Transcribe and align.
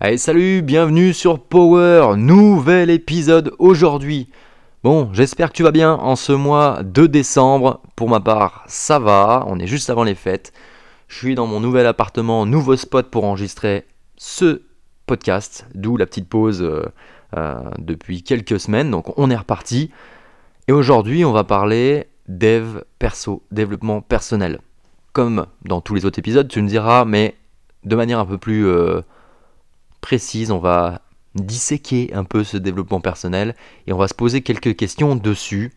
Allez, 0.00 0.18
salut, 0.18 0.60
bienvenue 0.60 1.12
sur 1.12 1.38
Power, 1.38 2.16
nouvel 2.16 2.90
épisode 2.90 3.54
aujourd'hui. 3.60 4.28
Bon, 4.82 5.08
j'espère 5.12 5.50
que 5.50 5.56
tu 5.56 5.62
vas 5.62 5.70
bien 5.70 5.94
en 5.94 6.16
ce 6.16 6.32
mois 6.32 6.82
de 6.82 7.06
décembre. 7.06 7.80
Pour 7.94 8.08
ma 8.08 8.18
part, 8.18 8.64
ça 8.66 8.98
va, 8.98 9.44
on 9.46 9.60
est 9.60 9.68
juste 9.68 9.90
avant 9.90 10.02
les 10.02 10.16
fêtes. 10.16 10.52
Je 11.06 11.16
suis 11.16 11.36
dans 11.36 11.46
mon 11.46 11.60
nouvel 11.60 11.86
appartement, 11.86 12.44
nouveau 12.44 12.74
spot 12.74 13.08
pour 13.08 13.24
enregistrer 13.24 13.86
ce 14.16 14.62
podcast, 15.06 15.68
d'où 15.76 15.96
la 15.96 16.06
petite 16.06 16.28
pause 16.28 16.60
euh, 16.60 16.82
euh, 17.36 17.60
depuis 17.78 18.24
quelques 18.24 18.58
semaines. 18.58 18.90
Donc 18.90 19.16
on 19.16 19.30
est 19.30 19.36
reparti. 19.36 19.92
Et 20.66 20.72
aujourd'hui, 20.72 21.24
on 21.24 21.32
va 21.32 21.44
parler 21.44 22.08
dev 22.26 22.82
perso, 22.98 23.44
développement 23.52 24.00
personnel. 24.00 24.58
Comme 25.12 25.46
dans 25.64 25.80
tous 25.80 25.94
les 25.94 26.04
autres 26.04 26.18
épisodes, 26.18 26.48
tu 26.48 26.60
me 26.60 26.68
diras, 26.68 27.04
mais 27.04 27.36
de 27.84 27.94
manière 27.94 28.18
un 28.18 28.26
peu 28.26 28.38
plus 28.38 28.66
euh, 28.66 29.02
précise, 30.04 30.50
on 30.50 30.58
va 30.58 31.00
disséquer 31.34 32.12
un 32.12 32.24
peu 32.24 32.44
ce 32.44 32.58
développement 32.58 33.00
personnel 33.00 33.56
et 33.86 33.94
on 33.94 33.96
va 33.96 34.06
se 34.06 34.12
poser 34.12 34.42
quelques 34.42 34.76
questions 34.76 35.16
dessus. 35.16 35.72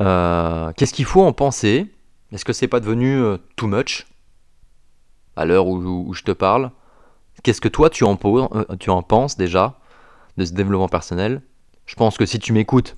Euh, 0.00 0.72
qu'est-ce 0.72 0.94
qu'il 0.94 1.04
faut 1.04 1.22
en 1.22 1.34
penser? 1.34 1.92
Est-ce 2.32 2.46
que 2.46 2.54
c'est 2.54 2.66
pas 2.66 2.80
devenu 2.80 3.20
euh, 3.20 3.36
too 3.56 3.66
much? 3.66 4.06
À 5.36 5.44
l'heure 5.44 5.66
où, 5.66 6.14
je 6.14 6.22
te 6.22 6.32
parle 6.32 6.70
Qu'est-ce 7.42 7.60
que 7.60 7.68
toi 7.68 7.90
tu 7.90 8.04
en, 8.04 8.18
en 8.22 9.02
penses 9.02 9.36
déjà 9.36 9.78
de 10.38 10.46
ce 10.46 10.52
développement 10.54 10.88
personnel? 10.88 11.42
Je 11.84 11.96
pense 11.96 12.16
que 12.16 12.24
si 12.24 12.38
tu 12.38 12.54
m'écoutes, 12.54 12.96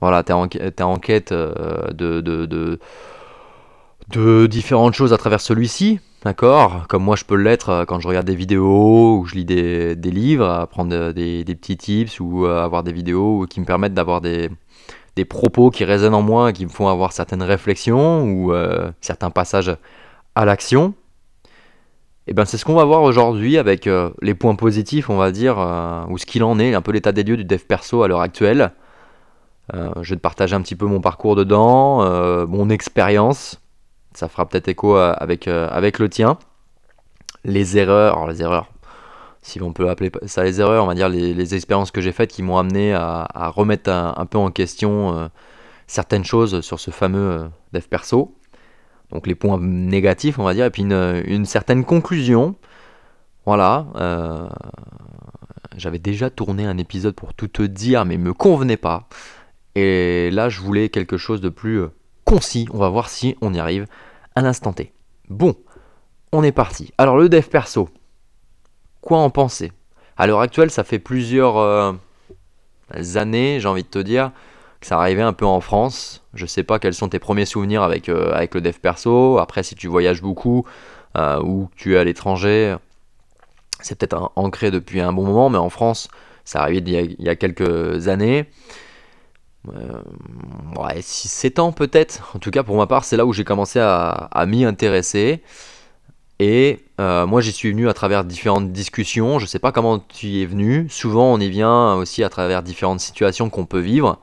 voilà, 0.00 0.24
tu 0.24 0.32
es, 0.32 0.82
en 0.82 0.98
quête 0.98 1.32
de 1.32 2.76
différentes 4.48 4.94
choses 4.94 5.12
à 5.12 5.18
travers 5.18 5.40
celui-ci, 5.40 6.00
d'accord 6.26 6.86
Comme 6.88 7.04
moi 7.04 7.14
je 7.14 7.24
peux 7.24 7.36
l'être 7.36 7.70
euh, 7.70 7.84
quand 7.84 8.00
je 8.00 8.08
regarde 8.08 8.26
des 8.26 8.34
vidéos 8.34 9.18
ou 9.18 9.26
je 9.26 9.36
lis 9.36 9.44
des, 9.44 9.94
livres, 10.10 10.48
apprendre 10.48 11.12
des, 11.12 11.44
petits 11.44 11.76
tips 11.76 12.18
ou 12.18 12.44
euh, 12.44 12.64
avoir 12.64 12.82
des 12.82 12.92
vidéos 12.92 13.46
qui 13.48 13.60
me 13.60 13.64
permettent 13.64 13.94
d'avoir 13.94 14.20
des, 14.20 14.50
propos 15.28 15.70
qui 15.70 15.84
résonnent 15.84 16.14
en 16.14 16.22
moi, 16.22 16.52
qui 16.52 16.64
me 16.64 16.70
font 16.70 16.88
avoir 16.88 17.12
certaines 17.12 17.44
réflexions 17.44 18.24
ou 18.24 18.52
euh, 18.52 18.90
certains 19.00 19.30
passages 19.30 19.76
à 20.34 20.44
l'action. 20.44 20.94
Et 22.26 22.32
eh 22.32 22.34
bien 22.34 22.44
c'est 22.44 22.58
ce 22.58 22.64
qu'on 22.64 22.74
va 22.74 22.84
voir 22.84 23.02
aujourd'hui 23.02 23.56
avec 23.56 23.88
les 24.20 24.34
points 24.34 24.56
positifs, 24.56 25.08
on 25.08 25.16
va 25.16 25.30
dire, 25.30 25.58
ou 26.08 26.18
ce 26.18 26.26
qu'il 26.26 26.42
en 26.42 26.58
est, 26.58 26.74
un 26.74 26.82
peu 26.82 26.90
l'état 26.90 27.12
des 27.12 27.22
lieux 27.22 27.36
du 27.36 27.44
dev 27.44 27.60
perso 27.60 28.02
à 28.02 28.08
l'heure 28.08 28.20
actuelle. 28.20 28.72
je 29.72 30.10
vais 30.10 30.16
te 30.16 30.20
partager 30.20 30.56
un 30.56 30.60
petit 30.60 30.74
peu 30.74 30.86
mon 30.86 31.00
parcours 31.00 31.36
dedans, 31.36 32.00
mon 32.48 32.68
expérience, 32.68 33.60
ça 34.16 34.28
fera 34.28 34.48
peut-être 34.48 34.68
écho 34.68 34.96
euh, 34.96 35.14
avec, 35.18 35.46
euh, 35.46 35.68
avec 35.70 35.98
le 35.98 36.08
tien. 36.08 36.38
Les 37.44 37.76
erreurs, 37.76 38.26
les 38.26 38.40
erreurs, 38.40 38.72
si 39.42 39.60
on 39.60 39.72
peut 39.74 39.90
appeler 39.90 40.10
ça 40.24 40.42
les 40.42 40.60
erreurs, 40.60 40.84
on 40.84 40.86
va 40.86 40.94
dire 40.94 41.10
les, 41.10 41.54
expériences 41.54 41.90
que 41.90 42.00
j'ai 42.00 42.12
faites 42.12 42.30
qui 42.30 42.42
m'ont 42.42 42.56
amené 42.56 42.94
à, 42.94 43.52
remettre 43.54 43.90
un, 43.90 44.26
peu 44.26 44.38
en 44.38 44.50
question 44.50 45.16
euh, 45.16 45.28
certaines 45.86 46.24
choses 46.24 46.62
sur 46.62 46.80
ce 46.80 46.90
fameux 46.90 47.50
dev 47.72 47.82
perso. 47.82 48.34
Donc 49.10 49.26
les 49.26 49.34
points 49.34 49.58
négatifs, 49.60 50.38
on 50.38 50.44
va 50.44 50.54
dire, 50.54 50.64
et 50.64 50.70
puis 50.70 50.82
une, 50.82 51.44
certaine 51.44 51.84
conclusion. 51.84 52.56
Voilà. 53.44 53.86
J'avais 55.76 56.00
déjà 56.00 56.30
tourné 56.30 56.66
un 56.66 56.78
épisode 56.78 57.14
pour 57.14 57.34
tout 57.34 57.48
te 57.48 57.62
dire, 57.62 58.04
mais 58.06 58.14
il 58.14 58.20
me 58.20 58.32
convenait 58.32 58.78
pas. 58.78 59.08
Et 59.76 60.30
là, 60.32 60.48
je 60.48 60.60
voulais 60.60 60.88
quelque 60.88 61.18
chose 61.18 61.40
de 61.40 61.50
plus 61.50 61.84
concis. 62.24 62.66
On 62.72 62.78
va 62.78 62.88
voir 62.88 63.08
si 63.08 63.36
on 63.40 63.54
y 63.54 63.60
arrive 63.60 63.86
à 64.36 64.42
l'instant 64.42 64.72
T. 64.72 64.92
Bon, 65.28 65.56
on 66.30 66.44
est 66.44 66.52
parti. 66.52 66.92
Alors 66.98 67.16
le 67.16 67.28
dev 67.28 67.42
perso, 67.42 67.88
quoi 69.00 69.18
en 69.18 69.30
penser? 69.30 69.72
À 70.16 70.26
l'heure 70.26 70.40
actuelle, 70.40 70.70
ça 70.70 70.84
fait 70.84 70.98
plusieurs 70.98 71.56
euh, 71.56 71.92
années, 73.16 73.58
j'ai 73.60 73.68
envie 73.68 73.82
de 73.82 73.88
te 73.88 73.98
dire, 73.98 74.30
que 74.80 74.86
ça 74.86 74.98
arrivait 74.98 75.22
un 75.22 75.32
peu 75.32 75.46
en 75.46 75.60
France. 75.60 76.22
Je 76.34 76.46
sais 76.46 76.62
pas 76.62 76.78
quels 76.78 76.94
sont 76.94 77.08
tes 77.08 77.18
premiers 77.18 77.46
souvenirs 77.46 77.82
avec, 77.82 78.08
euh, 78.08 78.46
le 78.52 78.60
dev 78.60 78.78
perso. 78.80 79.38
Après, 79.38 79.62
si 79.62 79.74
tu 79.74 79.88
voyages 79.88 80.22
beaucoup 80.22 80.64
euh, 81.16 81.40
ou 81.42 81.68
que 81.68 81.82
tu 81.82 81.94
es 81.94 81.98
à 81.98 82.04
l'étranger, 82.04 82.76
c'est 83.80 83.98
peut-être 83.98 84.32
ancré 84.36 84.70
depuis 84.70 85.00
un 85.00 85.12
bon 85.12 85.24
moment, 85.24 85.48
mais 85.48 85.58
en 85.58 85.70
France, 85.70 86.08
ça 86.44 86.60
arrivait 86.60 86.78
il 86.80 87.22
y 87.22 87.28
a 87.28 87.36
quelques 87.36 88.08
années 88.08 88.48
euh, 89.74 90.02
ouais, 90.80 91.00
6-7 91.00 91.60
ans 91.60 91.72
peut-être. 91.72 92.32
En 92.34 92.38
tout 92.38 92.50
cas, 92.50 92.62
pour 92.62 92.76
ma 92.76 92.86
part, 92.86 93.04
c'est 93.04 93.16
là 93.16 93.26
où 93.26 93.32
j'ai 93.32 93.44
commencé 93.44 93.78
à, 93.80 94.44
m'y 94.46 94.64
intéresser. 94.64 95.42
Et 96.38 96.80
euh, 97.00 97.26
moi, 97.26 97.40
j'y 97.40 97.52
suis 97.52 97.70
venu 97.70 97.88
à 97.88 97.94
travers 97.94 98.24
différentes 98.24 98.72
discussions. 98.72 99.38
Je 99.38 99.44
ne 99.44 99.48
sais 99.48 99.58
pas 99.58 99.72
comment 99.72 99.98
tu 99.98 100.26
y 100.26 100.42
es 100.42 100.46
venu. 100.46 100.88
Souvent, 100.90 101.32
on 101.32 101.40
y 101.40 101.48
vient 101.48 101.94
aussi 101.94 102.22
à 102.24 102.28
travers 102.28 102.62
différentes 102.62 103.00
situations 103.00 103.48
qu'on 103.50 103.66
peut 103.66 103.80
vivre. 103.80 104.20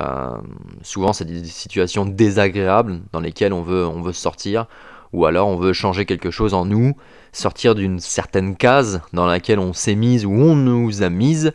Euh, 0.00 0.36
souvent, 0.82 1.12
c'est 1.12 1.24
des 1.24 1.44
situations 1.44 2.04
désagréables 2.04 3.00
dans 3.12 3.20
lesquelles 3.20 3.52
on 3.52 3.62
veut, 3.62 4.12
sortir. 4.12 4.66
Ou 5.12 5.26
alors, 5.26 5.48
on 5.48 5.56
veut 5.56 5.72
changer 5.72 6.06
quelque 6.06 6.30
chose 6.30 6.54
en 6.54 6.64
nous, 6.64 6.96
sortir 7.32 7.74
d'une 7.74 8.00
certaine 8.00 8.56
case 8.56 9.02
dans 9.12 9.26
laquelle 9.26 9.58
on 9.58 9.72
s'est 9.72 9.94
mise 9.94 10.24
ou 10.24 10.32
on 10.32 10.56
nous 10.56 11.02
a 11.02 11.10
mise. 11.10 11.52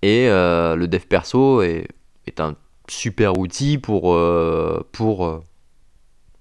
Et 0.00 0.28
le 0.28 0.86
dev 0.86 1.02
perso 1.06 1.60
est 1.62 1.86
est 2.28 2.40
un 2.40 2.54
super 2.88 3.38
outil 3.38 3.78
pour, 3.78 4.14
euh, 4.14 4.86
pour 4.92 5.26
euh, 5.26 5.42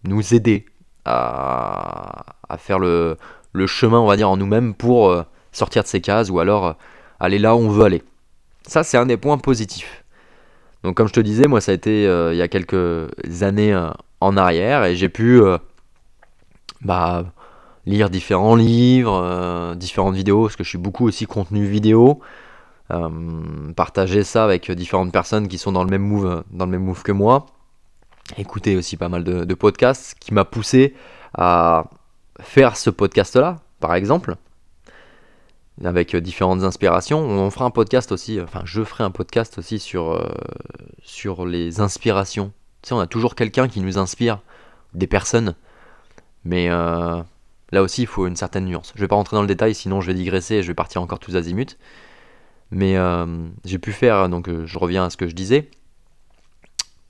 nous 0.04 0.34
aider 0.34 0.66
à, 1.06 2.26
faire 2.58 2.80
le, 2.80 3.18
chemin, 3.66 4.00
on 4.00 4.06
va 4.06 4.18
dire, 4.18 4.30
en 4.30 4.38
nous-mêmes 4.38 4.74
pour 4.74 5.10
euh, 5.10 5.24
sortir 5.52 5.84
de 5.84 5.88
ces 5.88 6.02
cases 6.02 6.30
ou 6.30 6.40
alors 6.40 6.76
aller 7.20 7.40
là 7.40 7.56
où 7.56 7.60
on 7.60 7.70
veut 7.70 7.86
aller. 7.86 8.04
Ça, 8.68 8.84
c'est 8.84 8.98
un 8.98 9.06
des 9.06 9.18
points 9.18 9.38
positifs. 9.38 10.04
Donc, 10.84 10.96
comme 10.96 11.08
je 11.08 11.14
te 11.14 11.20
disais, 11.20 11.48
moi, 11.48 11.62
ça 11.62 11.72
a 11.72 11.76
été 11.76 12.04
il 12.04 12.38
y 12.38 12.42
a 12.42 12.48
quelques 12.48 13.10
années 13.42 13.76
en 14.22 14.38
arrière 14.38 14.84
et 14.86 14.96
j'ai 14.96 15.10
pu 15.10 15.42
bah, 16.82 17.26
lire 17.86 18.10
différents 18.10 18.56
livres, 18.56 19.74
différentes 19.76 20.16
vidéos, 20.16 20.44
parce 20.44 20.56
que 20.56 20.64
je 20.64 20.70
suis 20.70 20.78
beaucoup 20.78 21.08
aussi 21.08 21.26
contenu 21.26 21.66
vidéo. 21.66 22.22
Euh, 22.90 23.74
partager 23.76 24.24
ça 24.24 24.46
avec 24.46 24.72
différentes 24.72 25.12
personnes 25.12 25.50
qui 25.50 25.58
sont 25.58 25.74
dans 25.74 25.84
le 25.84 25.90
même 25.90 26.04
move, 26.04 26.44
dans 26.52 26.66
le 26.66 26.72
même 26.72 26.84
move 26.84 27.04
que 27.04 27.12
moi. 27.12 27.48
Écouter 28.38 28.78
aussi 28.78 28.98
pas 28.98 29.10
mal 29.10 29.24
de, 29.24 29.54
podcasts 29.54 30.18
qui 30.20 30.34
m'a 30.34 30.46
poussé 30.46 30.96
à 31.34 31.86
faire 32.40 32.78
ce 32.78 32.90
podcast-là, 32.90 33.60
par 33.80 33.94
exemple, 33.96 34.36
avec 35.84 36.16
différentes 36.16 36.64
inspirations. 36.64 37.20
On 37.20 37.50
fera 37.50 37.66
un 37.66 37.72
podcast 37.72 38.12
aussi, 38.12 38.40
enfin 38.42 38.62
je 38.66 38.84
ferai 38.84 39.04
un 39.04 39.12
podcast 39.12 39.58
aussi 39.58 39.80
sur, 39.80 40.14
euh, 40.14 40.30
sur 41.04 41.46
les 41.46 41.80
inspirations. 41.80 42.52
Tu 42.82 42.90
sais, 42.90 42.96
on 42.96 43.00
a 43.00 43.08
toujours 43.08 43.36
quelqu'un 43.36 43.68
qui 43.68 43.82
nous 43.82 43.98
inspire, 43.98 44.40
des 44.94 45.08
personnes, 45.08 45.56
mais 46.44 46.70
euh, 46.70 47.22
là 47.72 47.82
aussi 47.82 48.04
il 48.04 48.08
faut 48.08 48.28
une 48.28 48.36
certaine 48.36 48.66
nuance. 48.66 48.94
Je 48.96 49.02
vais 49.02 49.08
pas 49.08 49.16
rentrer 49.16 49.36
dans 49.36 49.42
le 49.42 49.48
détail, 49.48 49.76
sinon 49.76 50.02
je 50.02 50.08
vais 50.08 50.14
digresser 50.14 50.56
et 50.56 50.64
je 50.64 50.68
vais 50.68 50.74
partir 50.74 51.02
encore 51.02 51.20
tous 51.20 51.36
azimuts. 51.36 51.78
Mais 52.72 52.98
euh, 52.98 53.26
j'ai 53.66 53.80
pu 53.80 53.92
faire, 53.94 54.30
donc 54.30 54.50
euh, 54.50 54.66
je 54.66 54.78
reviens 54.78 55.06
à 55.06 55.10
ce 55.10 55.18
que 55.18 55.28
je 55.28 55.36
disais, 55.36 55.70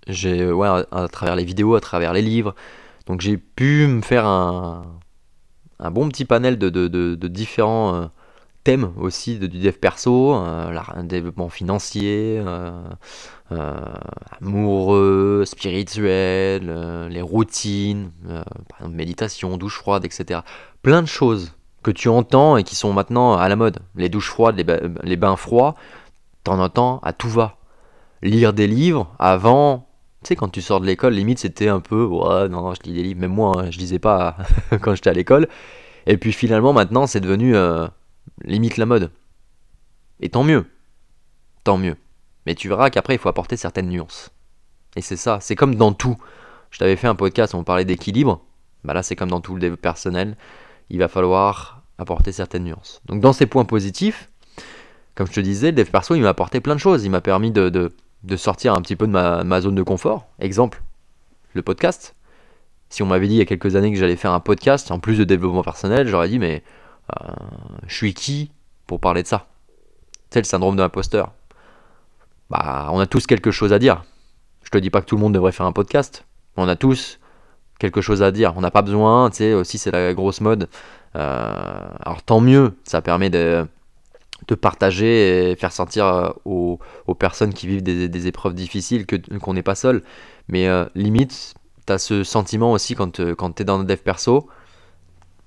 j'ai, 0.08 0.42
euh, 0.42 0.54
ouais, 0.54 0.68
à, 0.68 1.08
travers 1.08 1.36
les 1.36 1.46
vidéos, 1.46 1.76
à 1.76 1.82
travers 1.82 2.14
les 2.14 2.22
livres, 2.22 2.54
donc 3.08 3.22
j'ai 3.22 3.38
pu 3.38 3.88
me 3.88 4.02
faire 4.02 4.26
un, 4.26 4.86
un 5.80 5.92
bon 5.92 6.10
petit 6.10 6.26
panel 6.26 6.60
de, 6.60 7.28
différents 7.28 8.10
thèmes 8.64 8.92
aussi 8.98 9.40
du 9.40 9.48
dev 9.48 9.74
perso, 9.74 10.34
un 10.34 11.04
développement 11.06 11.50
financier, 11.50 12.44
amoureux, 14.42 15.44
spirituel, 15.46 17.08
les 17.10 17.22
routines, 17.22 18.12
par 18.26 18.80
exemple 18.80 18.96
méditation, 18.96 19.58
douche 19.58 19.78
froide, 19.78 20.04
etc. 20.04 20.42
Plein 20.82 21.02
de 21.02 21.08
choses 21.08 21.57
que 21.84 21.92
tu 21.92 22.10
entends 22.10 22.58
et 22.58 22.64
qui 22.64 22.76
sont 22.76 22.94
maintenant 22.94 23.38
à 23.38 23.48
la 23.50 23.56
mode. 23.56 23.80
Les 23.96 24.10
douches 24.10 24.30
froides, 24.30 24.56
les, 25.04 25.16
bains 25.16 25.36
froids, 25.36 25.76
t'en 26.44 26.60
entends 26.60 27.00
à 27.04 27.14
tout 27.14 27.30
va. 27.30 27.58
Lire 28.22 28.54
des 28.54 28.68
livres, 28.68 29.14
avant, 29.20 29.88
tu 30.24 30.30
sais, 30.30 30.36
quand 30.36 30.50
tu 30.50 30.62
sors 30.62 30.82
de 30.82 30.86
l'école, 30.86 31.14
limite 31.14 31.40
c'était 31.40 31.70
un 31.70 31.80
peu, 31.80 32.04
ouais, 32.04 32.50
non, 32.50 32.74
je 32.74 32.82
lis 32.84 32.94
des 32.94 33.04
livres, 33.04 33.20
même 33.20 33.34
moi, 33.34 33.54
hein, 33.58 33.72
je 33.72 33.78
lisais 33.78 34.00
pas 34.00 34.38
quand 34.82 34.96
j'étais 34.96 35.10
à 35.10 35.14
l'école. 35.14 35.48
Et 36.08 36.18
puis 36.18 36.34
finalement, 36.34 36.74
maintenant, 36.74 37.06
c'est 37.06 37.20
devenu 37.20 37.56
euh, 37.56 37.88
limite 38.44 38.78
la 38.78 38.86
mode. 38.86 39.12
Et 40.20 40.30
tant 40.30 40.44
mieux. 40.44 40.66
Tant 41.64 41.78
mieux. 41.78 41.96
Mais 42.46 42.56
tu 42.56 42.70
verras 42.70 42.90
qu'après, 42.90 43.16
il 43.16 43.20
faut 43.20 43.30
apporter 43.30 43.58
certaines 43.58 43.90
nuances. 43.90 44.32
Et 44.96 45.02
c'est 45.02 45.18
ça, 45.18 45.40
c'est 45.42 45.56
comme 45.56 45.76
dans 45.76 45.94
tout. 45.94 46.18
Je 46.72 46.80
t'avais 46.80 46.96
fait 46.96 47.08
un 47.08 47.16
podcast 47.16 47.54
où 47.54 47.58
on 47.58 47.64
parlait 47.64 47.86
d'équilibre. 47.86 48.42
Bah 48.84 48.94
là, 48.94 49.04
c'est 49.04 49.16
comme 49.16 49.30
dans 49.30 49.42
tout 49.42 49.56
le 49.56 49.76
personnel. 49.76 50.38
Il 50.90 51.00
va 51.00 51.08
falloir 51.08 51.82
apporter 51.98 52.32
certaines 52.32 52.64
nuances. 52.64 53.02
Donc 53.06 53.22
dans 53.22 53.34
ces 53.34 53.46
points 53.46 53.66
positifs, 53.66 54.30
comme 55.16 55.28
je 55.28 55.34
te 55.34 55.40
disais, 55.40 55.72
le 55.72 55.78
dev 55.78 55.90
perso, 55.90 56.16
il 56.16 56.22
m'a 56.22 56.30
apporté 56.30 56.62
plein 56.62 56.76
de 56.76 56.80
choses. 56.80 57.04
Il 57.04 57.10
m'a 57.10 57.22
permis 57.22 57.52
de, 57.52 57.70
de, 57.70 58.36
sortir 58.36 58.74
un 58.74 58.82
petit 58.82 58.96
peu 58.96 59.08
de 59.08 59.12
ma, 59.12 59.62
zone 59.62 59.76
de 59.76 59.84
confort. 59.84 60.28
Exemple, 60.40 60.84
le 61.54 61.62
podcast. 61.62 62.16
Si 62.90 63.04
on 63.04 63.08
m'avait 63.08 63.28
dit 63.28 63.34
il 63.34 63.40
y 63.40 63.42
a 63.42 63.46
quelques 63.46 63.76
années 63.76 63.92
que 63.92 63.98
j'allais 63.98 64.16
faire 64.16 64.32
un 64.32 64.40
podcast, 64.40 64.92
en 64.92 65.00
plus 65.00 65.18
de 65.18 65.24
développement 65.24 65.64
personnel, 65.64 66.08
j'aurais 66.08 66.30
dit 66.30 66.40
mais 66.40 66.64
je 67.88 67.96
suis 67.96 68.14
qui 68.14 68.52
pour 68.86 69.00
parler 69.00 69.24
de 69.24 69.28
ça? 69.28 69.48
C'est 70.30 70.40
le 70.40 70.46
syndrome 70.46 70.76
de 70.76 70.82
l'imposteur. 70.82 71.34
Bah, 72.50 72.90
on 72.92 73.00
a 73.00 73.06
tous 73.06 73.28
quelque 73.28 73.52
chose 73.52 73.74
à 73.74 73.80
dire. 73.80 74.04
Je 74.64 74.70
te 74.70 74.78
dis 74.78 74.90
pas 74.90 75.02
que 75.02 75.06
tout 75.06 75.16
le 75.16 75.22
monde 75.22 75.34
devrait 75.34 75.52
faire 75.52 75.66
un 75.66 75.72
podcast. 75.72 76.26
On 76.56 76.68
a 76.68 76.76
tous 76.76 77.20
quelque 77.80 78.02
chose 78.02 78.24
à 78.24 78.32
dire. 78.32 78.54
On 78.56 78.62
n'a 78.62 78.72
pas 78.72 78.82
besoin, 78.82 79.30
tu 79.30 79.38
sais, 79.38 79.54
aussi 79.54 79.78
c'est 79.78 79.92
la 79.92 80.14
grosse 80.14 80.42
mode. 80.42 80.70
Euh, 81.16 81.90
alors 82.02 82.22
tant 82.24 82.42
mieux, 82.42 82.74
ça 82.84 83.02
permet 83.02 83.30
de, 83.30 83.66
de 84.48 84.56
partager 84.56 85.52
et 85.52 85.56
faire 85.56 85.72
sentir 85.72 86.06
euh, 86.06 86.30
aux, 86.46 87.16
personnes 87.16 87.54
qui 87.54 87.68
vivent 87.68 87.84
des, 87.84 88.28
épreuves 88.28 88.54
difficiles 88.54 89.06
que, 89.06 89.16
qu'on 89.38 89.54
n'est 89.54 89.64
pas 89.64 89.76
seul. 89.76 90.04
Mais 90.48 90.68
euh, 90.68 90.86
limite, 90.96 91.56
tu 91.86 91.94
as 91.94 91.98
ce 91.98 92.24
sentiment 92.24 92.72
aussi 92.72 92.96
quand, 92.96 93.12
tu 93.12 93.22
es 93.62 93.66
dans 93.66 93.78
le 93.78 93.86
dev 93.86 93.98
perso. 93.98 94.48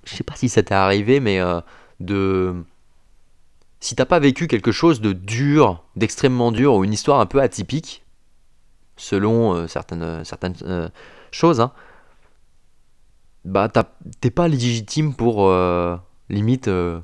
Je 0.05 0.15
sais 0.15 0.25
pas 0.25 0.35
si 0.35 0.49
ça 0.49 0.63
t'est 0.63 0.75
arrivé, 0.75 1.21
mais 1.21 1.41
de. 2.01 2.55
Si 3.83 3.97
t'as 3.97 4.05
pas 4.05 4.19
vécu 4.19 4.47
quelque 4.47 4.73
chose 4.73 5.01
de 5.01 5.13
dur, 5.13 5.85
d'extrêmement 5.97 6.53
dur, 6.53 6.75
ou 6.75 6.85
une 6.85 6.93
histoire 6.93 7.21
un 7.21 7.27
peu 7.27 7.41
atypique, 7.41 8.03
selon 8.97 9.67
certaines, 9.69 10.23
certaines 10.25 10.91
choses, 11.31 11.61
hein, 11.61 11.73
bah 13.45 13.69
t'es 14.21 14.31
pas 14.31 14.49
légitime 14.49 15.15
pour 15.15 15.47
euh, 15.47 15.97
limite 16.29 16.69
euh, 16.69 17.01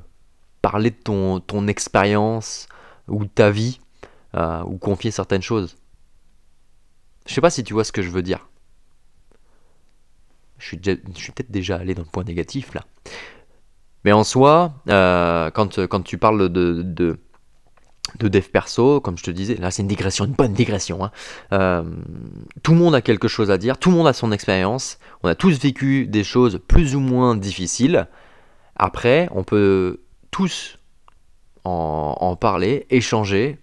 parler 0.61 0.91
de 0.91 0.95
ton, 0.95 1.39
ton 1.39 1.67
expérience 1.67 2.67
ou 3.07 3.23
de 3.25 3.29
ta 3.29 3.49
vie 3.49 3.79
euh, 4.35 4.63
ou 4.63 4.77
confier 4.77 5.11
certaines 5.11 5.41
choses. 5.41 5.77
Je 7.25 7.33
sais 7.33 7.41
pas 7.41 7.49
si 7.49 7.63
tu 7.63 7.73
vois 7.73 7.83
ce 7.83 7.91
que 7.91 8.01
je 8.01 8.09
veux 8.09 8.21
dire. 8.21 8.47
Je 10.59 10.65
suis, 10.67 10.79
suis 11.15 11.31
peut-être 11.31 11.51
déjà 11.51 11.77
allé 11.77 11.93
dans 11.93 12.03
le 12.03 12.09
point 12.09 12.23
négatif 12.23 12.73
là. 12.73 12.83
Mais 14.03 14.11
en 14.11 14.23
soi, 14.23 14.73
quand, 14.87 15.85
quand 15.87 16.01
tu 16.01 16.17
parles 16.17 16.49
de 16.49 17.19
dev 18.15 18.43
perso, 18.49 18.99
comme 18.99 19.17
je 19.17 19.23
te 19.23 19.31
disais, 19.31 19.55
là 19.55 19.71
c'est 19.71 19.81
une 19.81 19.87
digression, 19.87 20.25
une 20.25 20.33
bonne 20.33 20.53
digression. 20.53 21.03
Hein. 21.03 21.11
Euh, 21.53 21.83
tout 22.63 22.73
le 22.73 22.77
monde 22.77 22.95
a 22.95 23.01
quelque 23.01 23.27
chose 23.27 23.51
à 23.51 23.57
dire, 23.57 23.77
tout 23.77 23.89
le 23.89 23.97
monde 23.97 24.07
a 24.07 24.13
son 24.13 24.31
expérience, 24.31 24.99
on 25.23 25.29
a 25.29 25.35
tous 25.35 25.59
vécu 25.59 26.07
des 26.07 26.23
choses 26.23 26.59
plus 26.67 26.95
ou 26.95 26.99
moins 26.99 27.35
difficiles. 27.35 28.07
Après, 28.75 29.27
on 29.31 29.43
peut 29.43 30.01
tous 30.31 30.77
en, 31.63 32.37
parler, 32.39 32.85
échanger, 32.89 33.57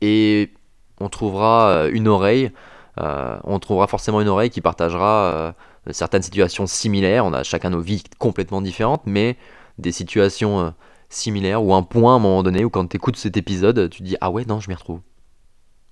et 0.00 0.52
on 1.00 1.10
trouvera 1.10 1.68
euh, 1.68 1.90
une 1.92 2.08
oreille, 2.08 2.50
euh, 3.00 3.38
on 3.44 3.58
trouvera 3.58 3.86
forcément 3.86 4.20
une 4.20 4.28
oreille 4.28 4.50
qui 4.50 4.60
partagera 4.62 5.54
certaines 5.90 6.22
situations 6.22 6.66
similaires. 6.66 7.26
On 7.26 7.32
a 7.32 7.42
chacun 7.42 7.70
nos 7.70 7.80
vies 7.80 8.04
complètement 8.18 8.62
différentes, 8.62 9.02
mais 9.04 9.36
des 9.78 9.92
situations 9.92 10.72
similaire 11.12 11.62
ou 11.62 11.74
un 11.74 11.82
point 11.82 12.14
à 12.14 12.16
un 12.16 12.18
moment 12.18 12.42
donné 12.42 12.64
où 12.64 12.70
quand 12.70 12.86
tu 12.86 12.96
écoutes 12.96 13.16
cet 13.16 13.36
épisode, 13.36 13.90
tu 13.90 13.98
te 13.98 14.04
dis 14.04 14.16
ah 14.20 14.30
ouais 14.30 14.44
non 14.44 14.60
je 14.60 14.68
m'y 14.68 14.74
retrouve. 14.74 15.00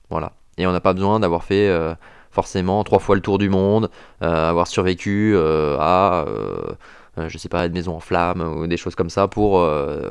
Voilà. 0.09 0.33
Et 0.59 0.67
on 0.67 0.73
n'a 0.73 0.81
pas 0.81 0.93
besoin 0.93 1.21
d'avoir 1.21 1.45
fait 1.45 1.69
euh, 1.69 1.95
forcément 2.31 2.83
trois 2.85 2.99
fois 2.99 3.15
le 3.15 3.23
tour 3.23 3.39
du 3.39 3.49
monde, 3.49 3.91
euh, 4.23 4.51
avoir 4.51 4.67
survécu 4.67 5.33
euh, 5.35 5.77
à 5.79 6.25
je 7.27 7.37
sais 7.37 7.51
pas 7.51 7.67
une 7.67 7.73
maison 7.73 7.97
en 7.97 8.01
flammes 8.01 8.41
ou 8.41 8.67
des 8.67 8.79
choses 8.79 8.95
comme 8.95 9.11
ça 9.11 9.29
pour 9.29 9.69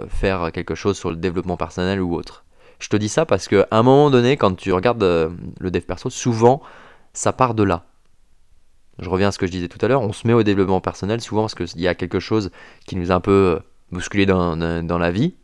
faire 0.09 0.51
quelque 0.51 0.75
chose 0.75 0.95
sur 0.95 1.09
le 1.09 1.15
développement 1.15 1.57
personnel 1.57 2.01
ou 2.01 2.13
autre. 2.13 2.43
Je 2.77 2.87
te 2.87 2.97
dis 2.97 3.09
ça 3.09 3.25
parce 3.25 3.47
qu'à 3.47 3.67
un 3.71 3.81
moment 3.81 4.11
donné, 4.11 4.37
quand 4.37 4.55
tu 4.55 4.71
regardes 4.73 5.01
le 5.01 5.71
dev 5.71 5.81
perso, 5.81 6.11
souvent 6.11 6.61
ça 7.13 7.33
part 7.33 7.55
de 7.55 7.63
là. 7.63 7.85
Je 8.99 9.09
reviens 9.09 9.29
à 9.29 9.31
ce 9.31 9.39
que 9.39 9.47
je 9.47 9.51
disais 9.51 9.69
tout 9.69 9.83
à 9.83 9.87
l'heure, 9.87 10.01
on 10.01 10.13
se 10.13 10.27
met 10.27 10.33
au 10.33 10.43
développement 10.43 10.81
personnel 10.81 11.19
souvent 11.19 11.43
parce 11.43 11.55
qu'il 11.55 11.81
y 11.81 11.87
a 11.87 11.95
quelque 11.95 12.19
chose 12.19 12.51
qui 12.85 12.95
nous 12.95 13.11
a 13.11 13.15
un 13.15 13.21
peu 13.21 13.59
bousculer 13.91 14.25
dans, 14.25 14.57
dans, 14.57 14.97
la 14.97 15.11
vie. 15.11 15.35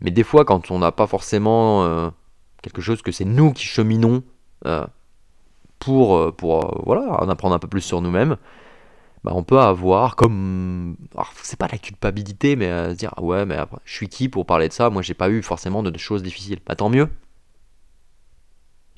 Mais 0.00 0.10
des 0.10 0.22
fois, 0.22 0.44
quand 0.44 0.70
on 0.70 0.78
n'a 0.78 0.92
pas 0.92 1.06
forcément 1.06 1.84
euh, 1.84 2.10
quelque 2.62 2.80
chose 2.80 3.02
que 3.02 3.12
c'est 3.12 3.24
nous 3.24 3.52
qui 3.52 3.64
cheminons 3.64 4.22
euh, 4.66 4.86
pour, 5.78 6.16
euh, 6.16 6.32
pour 6.32 6.82
voilà, 6.84 7.22
en 7.22 7.28
apprendre 7.28 7.54
un 7.54 7.58
peu 7.58 7.68
plus 7.68 7.80
sur 7.80 8.00
nous-mêmes, 8.00 8.36
bah, 9.24 9.32
on 9.34 9.44
peut 9.44 9.60
avoir 9.60 10.16
comme. 10.16 10.96
c'est 11.42 11.58
pas 11.58 11.68
la 11.70 11.78
culpabilité, 11.78 12.56
mais 12.56 12.90
se 12.90 12.94
dire 12.94 13.14
ah 13.16 13.22
ouais, 13.22 13.46
mais 13.46 13.56
après, 13.56 13.78
je 13.84 13.94
suis 13.94 14.08
qui 14.08 14.28
pour 14.28 14.46
parler 14.46 14.68
de 14.68 14.72
ça? 14.72 14.90
Moi, 14.90 15.02
j'ai 15.02 15.14
pas 15.14 15.30
eu 15.30 15.42
forcément 15.42 15.82
de 15.82 15.98
choses 15.98 16.22
difficiles. 16.22 16.60
Bah, 16.66 16.74
tant 16.74 16.88
mieux. 16.88 17.08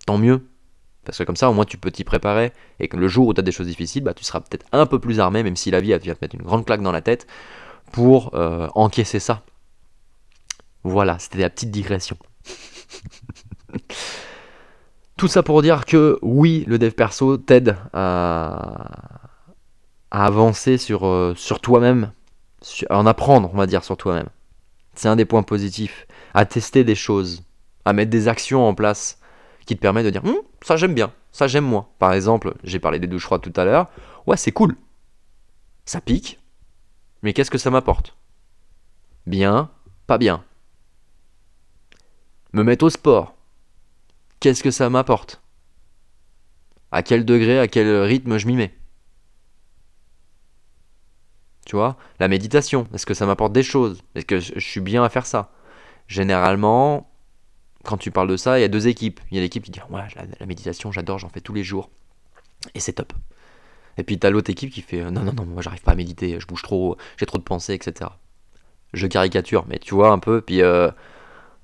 Tant 0.07 0.19
mieux. 0.19 0.47
Parce 1.05 1.19
que 1.19 1.25
comme 1.25 1.37
ça, 1.37 1.51
au 1.51 1.53
moins, 1.53 1.67
tu 1.67 1.77
peux 1.77 1.91
t'y 1.91 2.05
préparer. 2.05 2.53
Et 2.81 2.89
que 2.89 2.97
le 2.97 3.09
jour 3.09 3.27
où 3.27 3.35
tu 3.35 3.41
as 3.41 3.43
des 3.43 3.53
choses 3.53 3.67
difficiles, 3.67 4.03
bah, 4.03 4.15
tu 4.15 4.25
seras 4.25 4.41
peut-être 4.41 4.65
un 4.73 4.87
peu 4.87 4.99
plus 4.99 5.21
armé, 5.21 5.43
même 5.43 5.57
si 5.57 5.71
la 5.71 5.81
vie 5.81 5.91
va 5.91 5.99
te 5.99 6.09
mettre 6.09 6.35
une 6.35 6.43
grande 6.43 6.65
claque 6.65 6.81
dans 6.81 6.93
la 6.93 7.03
tête 7.03 7.27
pour 7.95 8.35
euh, 8.35 8.67
encaisser 8.75 9.21
ça. 9.21 9.45
Voilà, 10.83 11.17
c'était 11.21 11.39
la 11.39 11.49
petite 11.49 11.71
digression. 11.71 12.17
Tout 15.17 15.29
ça 15.29 15.45
pour 15.45 15.63
dire 15.63 15.87
que 15.87 16.19
oui, 16.21 16.65
le 16.67 16.81
dev 16.81 16.91
perso 16.91 17.37
t'aide 17.37 17.77
à, 17.93 19.31
avancer 20.11 20.77
sur, 20.77 21.07
euh, 21.07 21.35
sur 21.37 21.61
toi-même, 21.61 22.11
à 22.91 22.99
en 22.99 23.07
apprendre, 23.07 23.49
on 23.55 23.57
va 23.57 23.67
dire, 23.67 23.85
sur 23.85 23.97
toi-même. 23.97 24.29
C'est 24.97 25.07
un 25.07 25.15
des 25.15 25.25
points 25.25 25.45
positifs. 25.45 26.09
À 26.35 26.47
tester 26.47 26.83
des 26.83 26.97
choses, 26.97 27.45
à 27.85 27.93
mettre 27.93 28.11
des 28.11 28.27
actions 28.27 28.67
en 28.67 28.75
place 28.75 29.21
qui 29.67 29.77
te 29.77 29.81
permettent 29.81 30.07
de 30.07 30.11
dire 30.11 30.25
hum, 30.25 30.39
ça 30.65 30.77
j'aime 30.77 30.95
bien, 30.95 31.13
ça 31.31 31.47
j'aime 31.47 31.65
moi. 31.65 31.91
Par 32.01 32.13
exemple, 32.13 32.55
j'ai 32.65 32.81
parlé 32.81 32.99
des 32.99 33.07
douches 33.07 33.27
froides 33.27 33.41
tout 33.41 33.53
à 33.55 33.65
l'heure. 33.65 33.87
Ouais, 34.27 34.37
c'est 34.37 34.51
cool. 34.51 34.75
Ça 35.85 36.01
pique, 36.01 36.41
mais 37.25 37.33
qu'est-ce 37.33 37.51
que 37.51 37.59
ça 37.59 37.71
m'apporte? 37.71 38.15
Bien, 39.27 39.71
pas 40.07 40.19
bien. 40.19 40.45
Me 42.53 42.63
mettre 42.63 42.85
au 42.85 42.91
sport. 42.91 43.35
Qu'est-ce 44.41 44.63
que 44.63 44.71
ça 44.71 44.91
m'apporte? 44.91 45.41
À 46.93 47.03
quel 47.03 47.25
degré, 47.25 47.59
à 47.59 47.67
quel 47.67 48.03
rythme 48.03 48.37
je 48.37 48.47
m'y 48.47 48.57
mets? 48.57 48.75
Tu 51.65 51.77
vois 51.77 51.97
La 52.21 52.29
méditation, 52.29 52.87
est-ce 52.93 53.07
que 53.07 53.15
ça 53.15 53.25
m'apporte 53.25 53.55
des 53.55 53.63
choses? 53.63 54.03
Est-ce 54.15 54.27
que 54.27 54.39
je 54.39 54.61
suis 54.61 54.83
bien 54.83 55.03
à 55.03 55.09
faire 55.09 55.25
ça? 55.25 55.51
Généralement, 56.07 57.11
quand 57.85 57.97
tu 57.97 58.11
parles 58.11 58.29
de 58.29 58.37
ça, 58.37 58.59
il 58.59 58.63
y 58.63 58.67
a 58.67 58.69
deux 58.69 58.87
équipes. 58.87 59.21
Il 59.31 59.37
y 59.37 59.39
a 59.39 59.41
l'équipe 59.41 59.65
qui 59.65 59.71
dit 59.71 59.81
Ouais, 59.89 60.03
la 60.39 60.47
méditation, 60.47 60.93
j'adore, 60.93 61.19
j'en 61.19 61.31
fais 61.31 61.41
tous 61.41 61.55
les 61.55 61.65
jours. 61.65 61.89
Et 62.75 62.81
c'est 62.81 62.93
top. 62.93 63.15
Et 63.99 64.05
puis 64.05 64.19
t'as 64.19 64.31
l'autre 64.31 64.51
équipe 64.51 64.71
qui 64.71 64.83
fait 64.83 65.01
euh, 65.01 65.11
non, 65.11 65.23
non, 65.23 65.33
non, 65.33 65.47
moi 65.47 65.63
j'arrive 65.63 65.83
pas 65.83 65.93
à 65.93 65.95
méditer, 65.95 66.39
je 66.41 66.47
bouge 66.47 66.63
trop, 66.63 66.97
j'ai 67.17 67.27
trop 67.27 67.39
de 67.39 67.43
pensées, 67.43 67.75
etc. 67.75 68.11
Je 68.93 69.07
caricature, 69.07 69.65
mais 69.69 69.79
tu 69.79 69.95
vois 69.95 70.11
un 70.11 70.19
peu. 70.19 70.41
Puis 70.41 70.63
euh, 70.63 70.91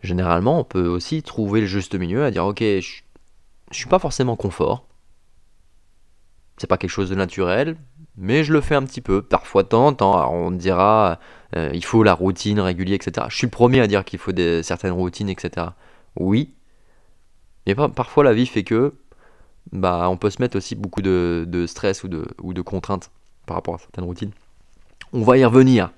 généralement, 0.03 0.61
on 0.61 0.65
peut 0.65 0.87
aussi 0.87 1.23
trouver 1.23 1.61
le 1.61 1.67
juste 1.67 1.95
milieu 1.95 2.25
à 2.25 2.31
dire 2.31 2.45
ok, 2.47 2.61
je, 2.61 3.03
je 3.71 3.77
suis 3.77 3.89
pas 3.89 3.99
forcément 3.99 4.37
confort. 4.37 4.87
C'est 6.59 6.67
pas 6.67 6.77
quelque 6.77 6.91
chose 6.91 7.09
de 7.09 7.15
naturel, 7.15 7.77
mais 8.17 8.45
je 8.45 8.53
le 8.53 8.61
fais 8.61 8.75
un 8.75 8.85
petit 8.85 9.01
peu. 9.01 9.23
Parfois, 9.23 9.65
en 9.75 9.95
temps, 9.95 10.31
on 10.33 10.51
dira 10.51 11.19
euh, 11.57 11.71
il 11.73 11.85
faut 11.85 12.03
la 12.03 12.15
routine 12.15 12.61
régulière, 12.61 12.97
etc. 12.97 13.27
Je 13.31 13.37
suis 13.37 13.47
le 13.47 13.51
premier 13.51 13.81
à 13.81 13.87
dire 13.87 14.05
qu'il 14.05 14.19
faut 14.19 14.33
des, 14.33 14.63
certaines 14.63 14.93
routines, 14.93 15.29
etc. 15.29 15.69
Oui. 16.17 16.55
Mais 17.67 17.75
parfois, 17.75 18.25
la 18.25 18.35
vie 18.35 18.47
fait 18.47 18.65
que 18.65 18.95
bah, 19.73 20.09
on 20.09 20.17
peut 20.17 20.31
se 20.31 20.41
mettre 20.41 20.57
aussi 20.57 20.75
beaucoup 20.75 21.03
de, 21.03 21.65
stress 21.67 22.05
ou 22.05 22.09
de, 22.09 22.27
ou 22.43 22.53
de 22.53 22.63
contraintes 22.63 23.11
par 23.47 23.57
rapport 23.57 23.75
à 23.75 23.79
certaines 23.79 24.05
routines. 24.05 24.33
On 25.13 25.23
va 25.23 25.39
y 25.39 25.45
revenir. 25.45 25.93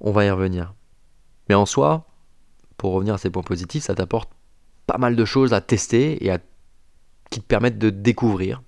On 0.00 0.12
va 0.12 0.24
y 0.24 0.30
revenir. 0.30 0.74
Mais 1.48 1.54
en 1.54 1.66
soi, 1.66 2.06
pour 2.76 2.92
revenir 2.92 3.14
à 3.14 3.18
ces 3.18 3.30
points 3.30 3.42
positifs, 3.42 3.84
ça 3.84 3.94
t'apporte 3.94 4.30
pas 4.86 4.98
mal 4.98 5.16
de 5.16 5.24
choses 5.24 5.52
à 5.52 5.60
tester 5.60 6.24
et 6.24 6.30
à, 6.30 6.38
qui 7.30 7.40
te 7.40 7.46
permettent 7.46 7.78
de 7.78 7.90
découvrir. 7.90 8.62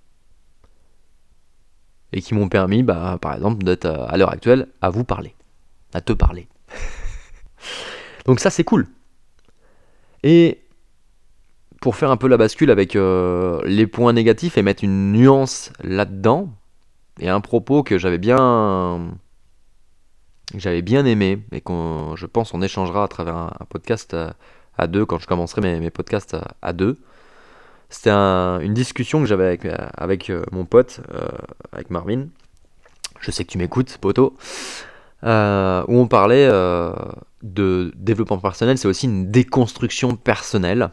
Et 2.13 2.23
qui 2.23 2.35
m'ont 2.35 2.49
permis, 2.49 2.83
bah, 2.83 3.19
par 3.21 3.35
exemple, 3.35 3.65
d'être 3.65 3.87
à 3.87 4.17
l'heure 4.17 4.31
actuelle 4.31 4.69
à 4.81 4.91
vous 4.91 5.05
parler. 5.05 5.35
À 5.93 6.01
te 6.01 6.13
parler. 6.13 6.49
Donc 8.27 8.41
ça, 8.41 8.51
c'est 8.51 8.65
cool. 8.65 8.87
Et 10.23 10.66
pour 11.87 11.95
faire 11.95 12.11
un 12.11 12.17
peu 12.17 12.27
la 12.27 12.37
bascule 12.37 12.73
avec 12.73 12.97
euh, 12.97 13.61
les 13.65 13.87
points 13.87 14.13
négatifs 14.13 14.59
et 14.59 14.63
mettre 14.63 14.83
une 14.83 15.13
nuance 15.13 15.73
là-dedans, 15.85 16.49
et 17.21 17.29
un 17.29 17.41
propos 17.41 17.85
que 17.85 17.97
j'avais 17.97 18.19
bien 18.19 19.17
j'avais 20.57 20.83
bien 20.83 21.05
aimé 21.05 21.45
et 21.53 21.61
qu'on 21.61 22.17
je 22.17 22.27
pense 22.27 22.55
on 22.55 22.61
échangera 22.61 23.05
à 23.05 23.07
travers 23.07 23.37
un, 23.37 23.53
podcast 23.69 24.17
à, 24.77 24.87
deux 24.89 25.07
quand 25.07 25.21
je 25.21 25.29
commencerai 25.29 25.61
mes, 25.61 25.91
podcasts 25.91 26.37
à, 26.61 26.73
deux. 26.73 26.99
C'était 27.89 28.11
une 28.11 28.75
discussion 28.75 29.21
que 29.21 29.27
j'avais 29.27 29.57
avec, 29.97 30.29
euh, 30.31 30.43
mon 30.51 30.65
pote, 30.65 31.03
euh, 31.15 31.29
avec 31.71 31.91
Marvin. 31.91 32.27
Je 33.21 33.31
sais 33.31 33.45
que 33.45 33.51
tu 33.53 33.59
m'écoutes, 33.59 33.97
poto. 33.99 34.37
où 35.23 35.27
on 35.29 36.09
parlait 36.09 36.49
de 36.49 37.93
développement 37.95 38.39
personnel, 38.39 38.77
c'est 38.77 38.89
aussi 38.89 39.07
une 39.07 39.31
déconstruction 39.31 40.17
personnelle 40.17 40.91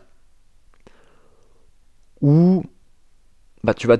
où 2.23 2.63
bah, 3.63 3.75
tu 3.75 3.85
vas 3.85 3.97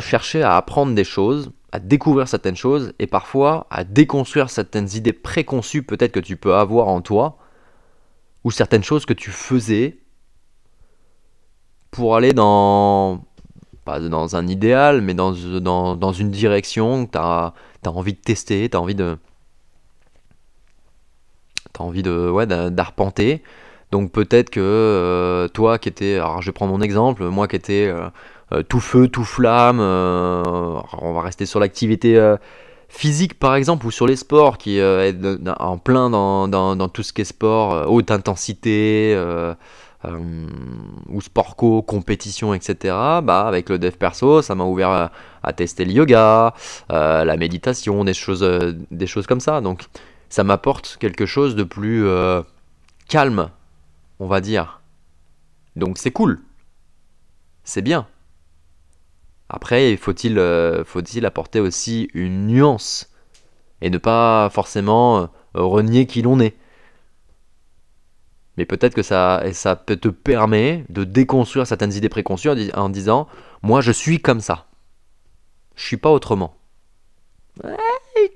chercher 0.00 0.42
à 0.42 0.56
apprendre 0.56 0.94
des 0.94 1.04
choses 1.04 1.52
à 1.70 1.78
découvrir 1.78 2.26
certaines 2.26 2.56
choses 2.56 2.94
et 2.98 3.06
parfois 3.06 3.66
à 3.70 3.84
déconstruire 3.84 4.48
certaines 4.48 4.88
idées 4.94 5.12
préconçues 5.12 5.82
peut-être 5.82 6.12
que 6.12 6.20
tu 6.20 6.36
peux 6.36 6.54
avoir 6.54 6.88
en 6.88 7.02
toi 7.02 7.38
ou 8.42 8.50
certaines 8.50 8.82
choses 8.82 9.04
que 9.04 9.12
tu 9.12 9.30
faisais 9.30 9.98
pour 11.90 12.16
aller 12.16 12.32
dans 12.32 13.24
pas 13.84 14.00
dans 14.00 14.34
un 14.34 14.46
idéal 14.46 15.02
mais 15.02 15.14
dans, 15.14 15.32
dans, 15.32 15.96
dans 15.96 16.12
une 16.12 16.30
direction 16.30 17.06
que 17.06 17.12
tu 17.12 17.18
as, 17.18 17.52
envie 17.86 18.14
de 18.14 18.18
tester, 18.18 18.68
tu 18.70 18.76
as 18.76 18.80
envie 18.80 18.94
de 18.94 19.18
as 21.78 21.82
envie 21.82 22.02
de 22.02 22.30
ouais 22.30 22.46
d'arpenter. 22.46 23.42
Donc 23.90 24.12
peut-être 24.12 24.50
que 24.50 24.60
euh, 24.60 25.48
toi 25.48 25.78
qui 25.78 25.88
étais 25.88 26.16
alors 26.16 26.42
je 26.42 26.46
vais 26.46 26.52
prendre 26.52 26.72
mon 26.72 26.80
exemple, 26.80 27.24
moi 27.24 27.48
qui 27.48 27.56
étais 27.56 27.86
euh, 27.86 28.08
euh, 28.52 28.62
tout 28.62 28.80
feu, 28.80 29.08
tout 29.08 29.24
flamme. 29.24 29.80
On 29.80 31.12
va 31.12 31.22
rester 31.22 31.46
sur 31.46 31.60
l'activité 31.60 32.18
physique 32.88 33.38
par 33.38 33.54
exemple 33.54 33.86
ou 33.86 33.90
sur 33.90 34.06
les 34.06 34.16
sports 34.16 34.58
qui 34.58 34.78
est 34.78 35.16
en 35.58 35.78
plein 35.78 36.10
dans, 36.10 36.88
tout 36.88 37.02
ce 37.02 37.12
qui 37.12 37.22
est 37.22 37.24
sport, 37.24 37.90
haute 37.90 38.10
intensité. 38.10 39.16
ou 40.04 41.20
sport 41.20 41.56
co, 41.56 41.82
compétition, 41.82 42.54
etc. 42.54 42.94
Bah, 43.22 43.46
avec 43.46 43.68
le 43.68 43.78
dev 43.78 43.92
perso, 43.92 44.42
ça 44.42 44.54
m'a 44.54 44.64
ouvert 44.64 45.10
à, 45.42 45.52
tester 45.54 45.84
le 45.84 45.92
yoga, 45.92 46.54
la 46.90 47.36
méditation, 47.36 48.04
des 48.04 48.14
choses, 48.14 48.42
des 48.90 49.06
choses 49.06 49.26
comme 49.26 49.40
ça. 49.40 49.60
Donc, 49.60 49.84
ça 50.28 50.44
m'apporte 50.44 50.98
quelque 51.00 51.26
chose 51.26 51.56
de 51.56 51.64
plus 51.64 52.06
calme, 53.08 53.50
on 54.18 54.26
va 54.26 54.40
dire. 54.40 54.80
Donc, 55.76 55.98
c'est 55.98 56.10
cool. 56.10 56.40
C'est 57.64 57.82
bien. 57.82 58.06
Après, 59.48 59.96
faut-il 59.96 60.38
euh, 60.38 60.84
apporter 61.24 61.60
aussi 61.60 62.10
une 62.14 62.46
nuance 62.46 63.10
et 63.80 63.90
ne 63.90 63.98
pas 63.98 64.50
forcément 64.50 65.20
euh, 65.20 65.26
renier 65.54 66.06
qui 66.06 66.22
l'on 66.22 66.40
est? 66.40 66.56
Mais 68.56 68.66
peut-être 68.66 68.94
que 68.94 69.02
ça, 69.02 69.42
ça 69.52 69.76
peut 69.76 69.96
te 69.96 70.08
permettre 70.08 70.84
de 70.92 71.04
déconstruire 71.04 71.66
certaines 71.66 71.92
idées 71.92 72.08
préconçues 72.08 72.50
en, 72.74 72.88
disant 72.88 73.28
Moi, 73.62 73.80
je 73.80 73.92
suis 73.92 74.20
comme 74.20 74.40
ça. 74.40 74.66
Je 75.76 75.84
suis 75.84 75.96
pas 75.96 76.10
autrement. 76.10 76.56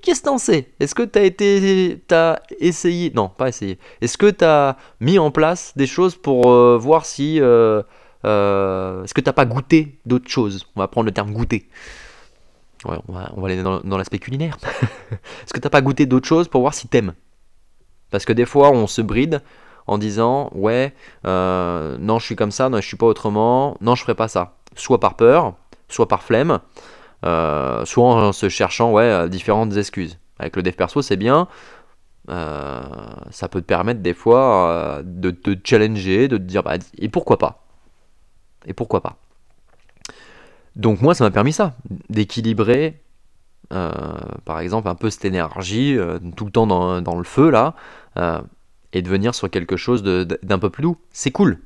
Qu'est-ce 0.03 0.19
que 0.19 0.25
t'en 0.25 0.37
sais? 0.37 0.69
Est-ce 0.81 0.93
que 0.93 1.03
t'as 1.03 1.23
été. 1.23 2.03
T'as 2.07 2.39
essayé. 2.59 3.11
Non, 3.15 3.29
pas 3.29 3.47
essayé. 3.47 3.79
Est-ce 4.01 4.17
que 4.17 4.29
t'as 4.29 4.75
mis 4.99 5.17
en 5.17 5.31
place 5.31 5.71
des 5.77 5.87
choses 5.87 6.17
pour 6.17 6.51
euh, 6.51 6.77
voir 6.77 7.05
si. 7.05 7.39
Euh, 7.39 7.81
est-ce 8.25 9.13
que 9.13 9.21
t'as 9.21 9.31
pas 9.31 9.45
goûté 9.45 9.97
d'autres 10.05 10.29
choses? 10.29 10.67
On 10.75 10.81
va 10.81 10.89
prendre 10.89 11.05
le 11.05 11.13
terme 11.13 11.31
goûter. 11.31 11.69
Ouais, 12.83 12.97
on, 13.07 13.13
va, 13.13 13.31
aller 13.45 13.63
dans, 13.63 13.97
l'aspect 13.97 14.19
culinaire. 14.19 14.57
Est-ce 15.11 15.53
que 15.53 15.59
t'as 15.59 15.69
pas 15.69 15.81
goûté 15.81 16.05
d'autres 16.05 16.27
choses 16.27 16.49
pour 16.49 16.59
voir 16.59 16.73
si 16.73 16.89
t'aimes? 16.89 17.13
Parce 18.11 18.25
que 18.25 18.33
des 18.33 18.45
fois, 18.45 18.71
on 18.71 18.87
se 18.87 19.01
bride 19.01 19.41
en 19.87 19.97
disant 19.97 20.49
ouais, 20.53 20.93
euh, 21.25 21.97
non, 21.97 22.19
je 22.19 22.25
suis 22.25 22.35
comme 22.35 22.51
ça, 22.51 22.67
non, 22.67 22.81
je 22.81 22.87
suis 22.87 22.97
pas 22.97 23.05
autrement, 23.05 23.77
non, 23.79 23.95
je 23.95 24.03
ferai 24.03 24.15
pas 24.15 24.27
ça. 24.27 24.57
Soit 24.75 24.99
par 24.99 25.15
peur, 25.15 25.55
soit 25.87 26.09
par 26.09 26.23
flemme, 26.23 26.59
euh, 27.23 27.85
soit 27.85 28.05
en 28.05 28.33
se 28.33 28.49
cherchant 28.49 28.91
ouais, 28.91 29.29
différentes 29.29 29.75
excuses. 29.77 30.19
Avec 30.39 30.55
le 30.55 30.63
dev 30.63 30.73
perso, 30.73 31.01
c'est 31.01 31.17
bien. 31.17 31.47
ça 32.27 33.47
peut 33.49 33.61
te 33.61 33.65
permettre 33.65 34.01
des 34.01 34.13
fois 34.13 35.01
de 35.03 35.31
te 35.31 35.55
challenger, 35.63 36.27
de 36.27 36.37
te 36.37 36.43
dire 36.43 36.63
bah, 36.63 36.75
et 36.97 37.09
pourquoi 37.09 37.37
pas? 37.37 37.63
Et 38.65 38.73
pourquoi 38.73 39.01
pas? 39.01 39.17
Donc 40.75 41.01
moi, 41.01 41.13
ça 41.13 41.23
m'a 41.23 41.31
permis 41.31 41.53
ça, 41.53 41.75
d'équilibrer, 42.09 43.03
euh, 43.71 43.91
par 44.45 44.59
exemple, 44.59 44.87
un 44.87 44.95
peu 44.95 45.09
cette 45.09 45.25
énergie, 45.25 45.97
euh, 45.97 46.19
tout 46.35 46.45
le 46.45 46.51
temps 46.51 46.67
dans, 46.67 47.17
le 47.17 47.23
feu, 47.23 47.49
là, 47.49 47.75
euh, 48.17 48.41
et 48.91 49.01
de 49.01 49.09
venir 49.09 49.35
sur 49.35 49.49
quelque 49.49 49.77
chose 49.77 50.03
d'un 50.03 50.59
peu 50.59 50.69
plus 50.69 50.83
doux. 50.83 50.97
C'est 51.11 51.31
cool. 51.31 51.59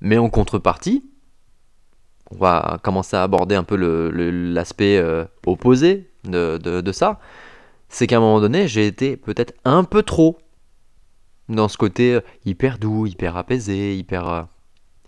Mais 0.00 0.18
en 0.18 0.30
contrepartie, 0.30 1.04
on 2.30 2.36
va 2.36 2.78
commencer 2.82 3.16
à 3.16 3.22
aborder 3.22 3.54
un 3.54 3.64
peu 3.64 3.76
l'aspect 3.76 5.02
opposé 5.46 6.10
de, 6.24 6.58
de 6.58 6.92
ça, 6.92 7.20
c'est 7.88 8.06
qu'à 8.06 8.18
un 8.18 8.20
moment 8.20 8.40
donné, 8.40 8.68
j'ai 8.68 8.86
été 8.86 9.16
peut-être 9.16 9.54
un 9.64 9.84
peu 9.84 10.02
trop 10.02 10.38
dans 11.48 11.68
ce 11.68 11.78
côté 11.78 12.18
hyper 12.44 12.78
doux, 12.78 13.06
hyper 13.06 13.36
apaisé, 13.36 13.96
hyper 13.96 14.48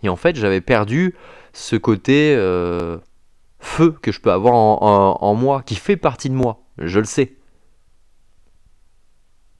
et 0.02 0.08
en 0.08 0.16
fait, 0.16 0.36
j'avais 0.36 0.60
perdu 0.60 1.14
ce 1.52 1.76
côté 1.76 2.34
euh, 2.36 2.98
feu 3.58 3.92
que 4.02 4.12
je 4.12 4.20
peux 4.20 4.32
avoir 4.32 4.54
en, 4.54 5.34
moi, 5.34 5.62
qui 5.62 5.74
fait 5.74 5.96
partie 5.96 6.30
de 6.30 6.34
moi. 6.34 6.62
Je 6.78 6.98
le 6.98 7.04
sais. 7.04 7.36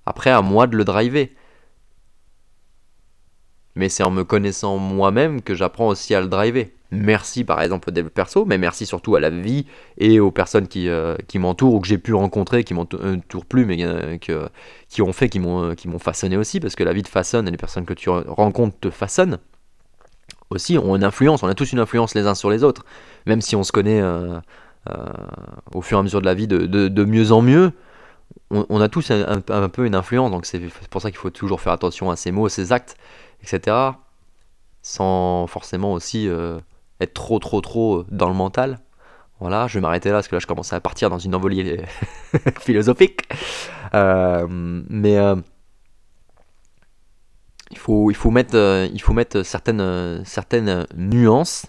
Après, 0.07 0.31
à 0.31 0.43
moi 0.43 0.67
de 0.67 0.77
le 0.77 0.85
driver. 0.85 1.31
Mais 3.77 3.89
c'est 3.89 4.03
en 4.03 4.11
me 4.11 4.25
connaissant 4.25 4.79
moi-même 4.79 5.43
que 5.43 5.55
j'apprends 5.55 5.89
aussi 5.89 6.15
à 6.15 6.21
le 6.21 6.29
driver. 6.29 6.71
Merci 6.93 7.45
par 7.45 7.63
exemple 7.63 7.91
au 7.91 7.93
développement 7.93 8.15
perso, 8.15 8.45
mais 8.45 8.59
merci 8.59 8.85
surtout 8.85 9.15
à 9.15 9.21
la 9.21 9.31
vie 9.31 9.67
et 9.99 10.19
aux 10.19 10.33
personnes 10.33 10.67
qui, 10.67 10.89
euh, 10.89 11.17
qui 11.29 11.39
m'entourent 11.39 11.75
ou 11.75 11.81
que 11.81 11.87
j'ai 11.87 11.99
pu 11.99 12.15
rencontrer, 12.15 12.65
qui 12.65 12.75
m'entourent 12.75 13.47
plus, 13.47 13.65
mais 13.65 13.85
euh, 13.85 14.19
qui 14.19 15.03
ont 15.03 15.13
fait, 15.13 15.29
qui 15.29 15.39
m'ont 15.39 15.99
façonné 16.01 16.37
aussi, 16.37 16.59
parce 16.59 16.75
que 16.75 16.83
la 16.83 16.93
vie 16.93 17.05
te 17.05 17.09
façonne 17.09 17.47
et 17.47 17.51
les 17.51 17.57
personnes 17.57 17.87
que 17.87 17.95
tu 17.95 18.11
rencontres 18.11 18.77
te 18.81 18.91
façonnent 18.91 19.39
aussi 20.51 20.79
ont 20.79 20.97
une 20.97 21.05
influence, 21.05 21.43
on 21.43 21.49
a 21.49 21.55
tous 21.55 21.73
une 21.73 21.79
influence 21.79 22.15
les 22.15 22.27
uns 22.27 22.35
sur 22.35 22.51
les 22.51 22.65
autres, 22.65 22.85
même 23.27 23.41
si 23.41 23.57
on 23.57 23.63
se 23.63 23.73
connaît 23.73 24.01
euh, 24.01 24.41
euh, 24.91 25.07
au 25.73 25.81
fur 25.81 25.99
et 25.99 26.01
à 26.01 26.03
mesure 26.03 26.21
de 26.21 26.27
la 26.27 26.35
vie 26.35 26.49
de, 26.49 27.05
mieux 27.05 27.33
en 27.33 27.43
mieux, 27.43 27.73
on, 28.51 28.81
a 28.81 28.89
tous 28.89 29.11
un, 29.11 29.69
peu 29.69 29.87
une 29.87 29.95
influence, 29.95 30.31
donc 30.31 30.47
c'est 30.47 30.61
pour 30.91 31.03
ça 31.03 31.11
qu'il 31.11 31.19
faut 31.19 31.31
toujours 31.31 31.61
faire 31.61 31.73
attention 31.73 32.11
à 32.11 32.17
ses 32.17 32.33
mots, 32.33 32.49
ses 32.49 32.73
actes, 32.73 32.97
etc., 33.43 33.77
sans 34.83 35.47
forcément 35.47 35.93
aussi 35.93 36.29
euh, 36.29 36.59
être 37.01 37.15
trop 37.15 37.39
trop 37.39 37.61
trop 37.61 38.05
dans 38.11 38.29
le 38.29 38.35
mental. 38.35 38.79
Voilà, 39.41 39.67
je 39.67 39.75
vais 39.75 39.81
m'arrêter 39.81 40.11
là 40.11 40.17
parce 40.17 40.29
que 40.29 40.37
là 40.37 40.41
je 40.41 40.47
commence 40.47 40.73
à 40.73 40.81
partir 40.81 41.09
dans 41.09 41.19
une 41.19 41.35
envolée 41.35 41.83
philosophique. 42.61 43.23
mais 43.93 45.19
il 47.71 47.79
faut, 47.79 48.11
il 48.11 48.17
faut, 48.17 48.31
mettre, 48.31 48.57
euh, 48.57 48.89
il 48.93 49.01
faut 49.01 49.13
mettre 49.13 49.43
certaines, 49.43 49.81
euh, 49.81 50.25
certaines 50.25 50.87
nuances. 50.97 51.67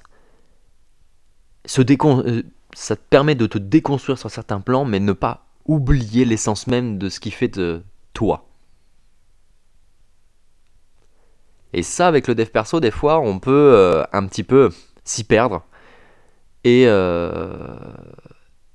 Se 1.66 1.82
euh, 1.82 2.44
ça 2.74 2.96
te 2.96 3.02
permet 3.10 3.36
de 3.36 3.46
te 3.46 3.58
déconstruire 3.58 4.18
sur 4.18 4.32
certains 4.32 4.62
plans, 4.62 4.84
mais 4.84 5.00
ne 5.00 5.14
pas 5.14 5.46
oublier 5.66 6.26
l'essence 6.26 6.66
même 6.68 6.98
de 6.98 7.10
ce 7.10 7.20
qui 7.20 7.30
fait 7.30 7.50
de 7.50 7.84
toi. 8.14 8.48
Et 11.74 11.84
ça, 11.84 12.08
avec 12.08 12.28
le 12.28 12.36
dev 12.36 12.48
perso, 12.48 12.80
des 12.80 12.92
fois, 12.92 13.20
on 13.20 13.40
peut 13.40 14.04
un 14.12 14.26
petit 14.28 14.44
peu 14.44 14.72
s'y 15.04 15.24
perdre 15.24 15.64
et, 16.64 16.84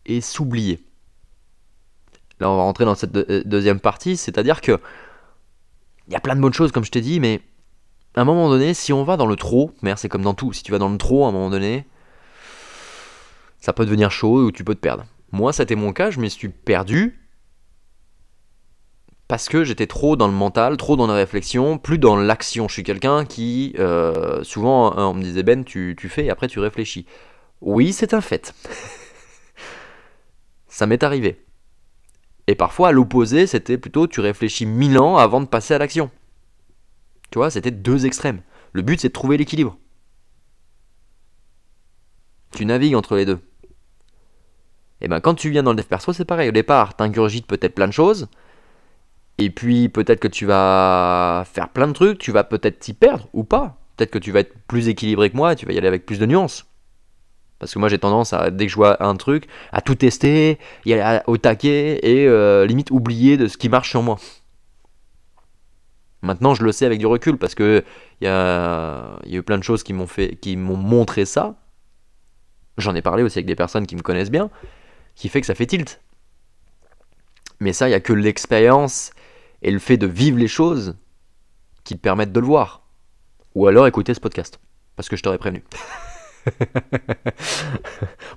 et 0.07 0.21
s'oublier. 0.21 0.81
Là, 2.41 2.51
on 2.51 2.57
va 2.57 2.63
rentrer 2.63 2.85
dans 2.85 2.95
cette 2.95 3.13
deuxième 3.13 3.81
partie, 3.81 4.17
c'est-à-dire 4.17 4.61
que 4.61 4.79
il 6.09 6.13
y 6.13 6.17
a 6.17 6.21
plein 6.21 6.37
de 6.37 6.41
bonnes 6.41 6.53
choses, 6.53 6.73
comme 6.73 6.85
je 6.85 6.91
t'ai 6.91 7.01
dit, 7.01 7.19
mais 7.21 7.41
à 8.15 8.21
un 8.21 8.25
moment 8.25 8.49
donné, 8.49 8.75
si 8.75 8.93
on 8.93 9.05
va 9.05 9.17
dans 9.17 9.27
le 9.27 9.37
trop, 9.37 9.73
merde, 9.83 9.99
c'est 9.99 10.09
comme 10.09 10.23
dans 10.23 10.35
tout, 10.35 10.53
si 10.53 10.63
tu 10.63 10.73
vas 10.73 10.79
dans 10.79 10.89
le 10.89 10.99
trop, 10.99 11.25
à 11.25 11.29
un 11.29 11.33
moment 11.33 11.51
donné, 11.51 11.85
ça 13.59 13.73
peut 13.73 13.85
devenir 13.85 14.11
chaud 14.11 14.45
ou 14.45 14.53
tu 14.53 14.65
peux 14.65 14.75
te 14.75 14.81
perdre. 14.81 15.05
Moi, 15.33 15.53
c'était 15.53 15.75
mon 15.75 15.93
cas, 15.93 16.11
je 16.11 16.21
me 16.21 16.29
suis 16.29 16.49
perdu 16.49 17.19
parce 19.29 19.49
que 19.49 19.65
j'étais 19.65 19.87
trop 19.87 20.17
dans 20.17 20.29
le 20.29 20.35
mental, 20.35 20.77
trop 20.77 20.97
dans 20.97 21.07
la 21.07 21.15
réflexion, 21.15 21.79
plus 21.79 21.99
dans 21.99 22.17
l'action. 22.17 22.69
Je 22.69 22.75
suis 22.75 22.83
quelqu'un 22.85 23.25
qui, 23.25 23.75
euh, 23.79 24.45
souvent, 24.45 24.97
on 24.97 25.15
me 25.15 25.23
disait 25.23 25.43
Ben, 25.43 25.65
tu, 25.65 25.97
fais 26.09 26.27
et 26.27 26.31
après 26.31 26.49
tu 26.49 26.61
réfléchis. 26.61 27.07
Oui, 27.61 27.93
c'est 27.93 28.15
un 28.15 28.21
fait. 28.21 28.55
ça 30.69 30.87
m'est 30.87 31.03
arrivé. 31.03 31.45
Et 32.47 32.55
parfois, 32.55 32.89
à 32.89 32.93
l'opposé, 32.93 33.47
c'était 33.49 33.79
plutôt 33.79 34.07
tu 34.07 34.21
réfléchis 34.21 34.67
mille 34.67 34.99
ans 34.99 35.17
avant 35.17 35.41
de 35.41 35.47
passer 35.47 35.75
à 35.75 35.79
l'action. 35.79 36.11
Tu 37.31 37.39
vois, 37.39 37.51
c'était 37.51 37.73
deux 37.73 38.07
extrêmes. 38.07 38.43
Le 38.73 38.83
but, 38.83 39.01
c'est 39.01 39.09
de 39.09 39.13
trouver 39.13 39.37
l'équilibre. 39.37 39.77
Tu 42.53 42.65
navigues 42.65 42.95
entre 42.95 43.17
les 43.17 43.25
deux. 43.25 43.41
Et 45.01 45.09
ben 45.09 45.21
quand 45.21 45.35
tu 45.35 45.51
viens 45.51 45.63
dans 45.63 45.73
le 45.73 45.77
dev 45.77 45.87
perso, 45.87 46.13
c'est 46.13 46.25
pareil. 46.25 46.49
Au 46.49 46.53
départ, 46.53 46.95
t'ingurgites 46.95 47.47
peut-être 47.47 47.75
plein 47.75 47.89
de 47.89 47.93
choses. 47.93 48.29
Et 49.39 49.51
puis 49.51 49.89
peut-être 49.89 50.21
que 50.21 50.29
tu 50.29 50.47
vas 50.47 51.45
faire 51.53 51.69
plein 51.69 51.89
de 51.89 51.93
trucs, 51.93 52.19
tu 52.19 52.33
vas 52.33 52.45
peut-être 52.45 52.79
t'y 52.79 52.95
perdre 52.95 53.29
ou 53.33 53.45
pas. 53.45 53.79
Peut-être 53.97 54.11
que 54.11 54.19
tu 54.19 54.33
vas 54.33 54.41
être 54.41 54.55
plus 54.67 54.89
équilibré 54.89 55.31
que 55.31 55.37
moi 55.37 55.55
tu 55.55 55.67
vas 55.67 55.73
y 55.73 55.79
aller 55.79 55.89
avec 55.89 56.07
plus 56.07 56.19
de 56.19 56.27
nuances. 56.27 56.67
Parce 57.59 57.73
que 57.73 57.79
moi 57.79 57.89
j'ai 57.89 57.99
tendance 57.99 58.33
à, 58.33 58.51
dès 58.51 58.67
que 58.67 58.71
je 58.71 58.77
vois 58.77 59.03
un 59.03 59.15
truc, 59.17 59.47
à 59.73 59.81
tout 59.81 59.95
tester, 59.95 60.59
y 60.85 60.93
aller 60.93 61.21
au 61.27 61.37
taquet 61.39 62.01
et 62.03 62.27
euh, 62.27 62.67
limite 62.67 62.91
oublier 62.91 63.37
de 63.37 63.47
ce 63.47 63.57
qui 63.57 63.69
marche 63.69 63.91
sur 63.91 64.03
moi. 64.03 64.19
Maintenant 66.23 66.55
je 66.55 66.65
le 66.65 66.73
sais 66.73 66.87
avec 66.87 66.99
du 66.99 67.07
recul 67.07 67.39
parce 67.39 67.55
que 67.55 67.85
il 68.21 68.25
y 68.25 68.29
a, 68.29 69.19
y 69.27 69.35
a 69.35 69.39
eu 69.39 69.43
plein 69.43 69.59
de 69.59 69.65
choses 69.65 69.83
qui 69.83 69.93
m'ont 69.93 70.07
fait, 70.07 70.37
qui 70.37 70.57
m'ont 70.57 70.77
montré 70.77 71.25
ça. 71.25 71.57
J'en 72.79 72.95
ai 72.95 73.03
parlé 73.03 73.23
aussi 73.23 73.39
avec 73.39 73.47
des 73.47 73.55
personnes 73.55 73.87
qui 73.87 73.97
me 73.97 74.03
connaissent 74.03 74.31
bien, 74.31 74.51
qui 75.15 75.29
fait 75.29 75.41
que 75.41 75.47
ça 75.47 75.55
fait 75.55 75.67
tilt. 75.67 76.01
Mais 77.61 77.73
ça, 77.73 77.87
il 77.87 77.91
n'y 77.91 77.95
a 77.95 78.01
que 78.01 78.13
l'expérience 78.13 79.13
et 79.63 79.71
le 79.71 79.79
fait 79.79 79.97
de 79.97 80.07
vivre 80.07 80.39
les 80.39 80.49
choses 80.49 80.97
qui 81.85 81.95
te 81.95 82.01
permettent 82.01 82.33
de 82.33 82.41
le 82.41 82.47
voir. 82.47 82.83
Ou 83.55 83.67
alors 83.67 83.87
écouter 83.87 84.13
ce 84.15 84.21
podcast, 84.21 84.61
parce 84.97 85.09
que 85.09 85.17
je 85.17 85.23
t'aurais 85.23 85.39
prévenu. 85.39 85.65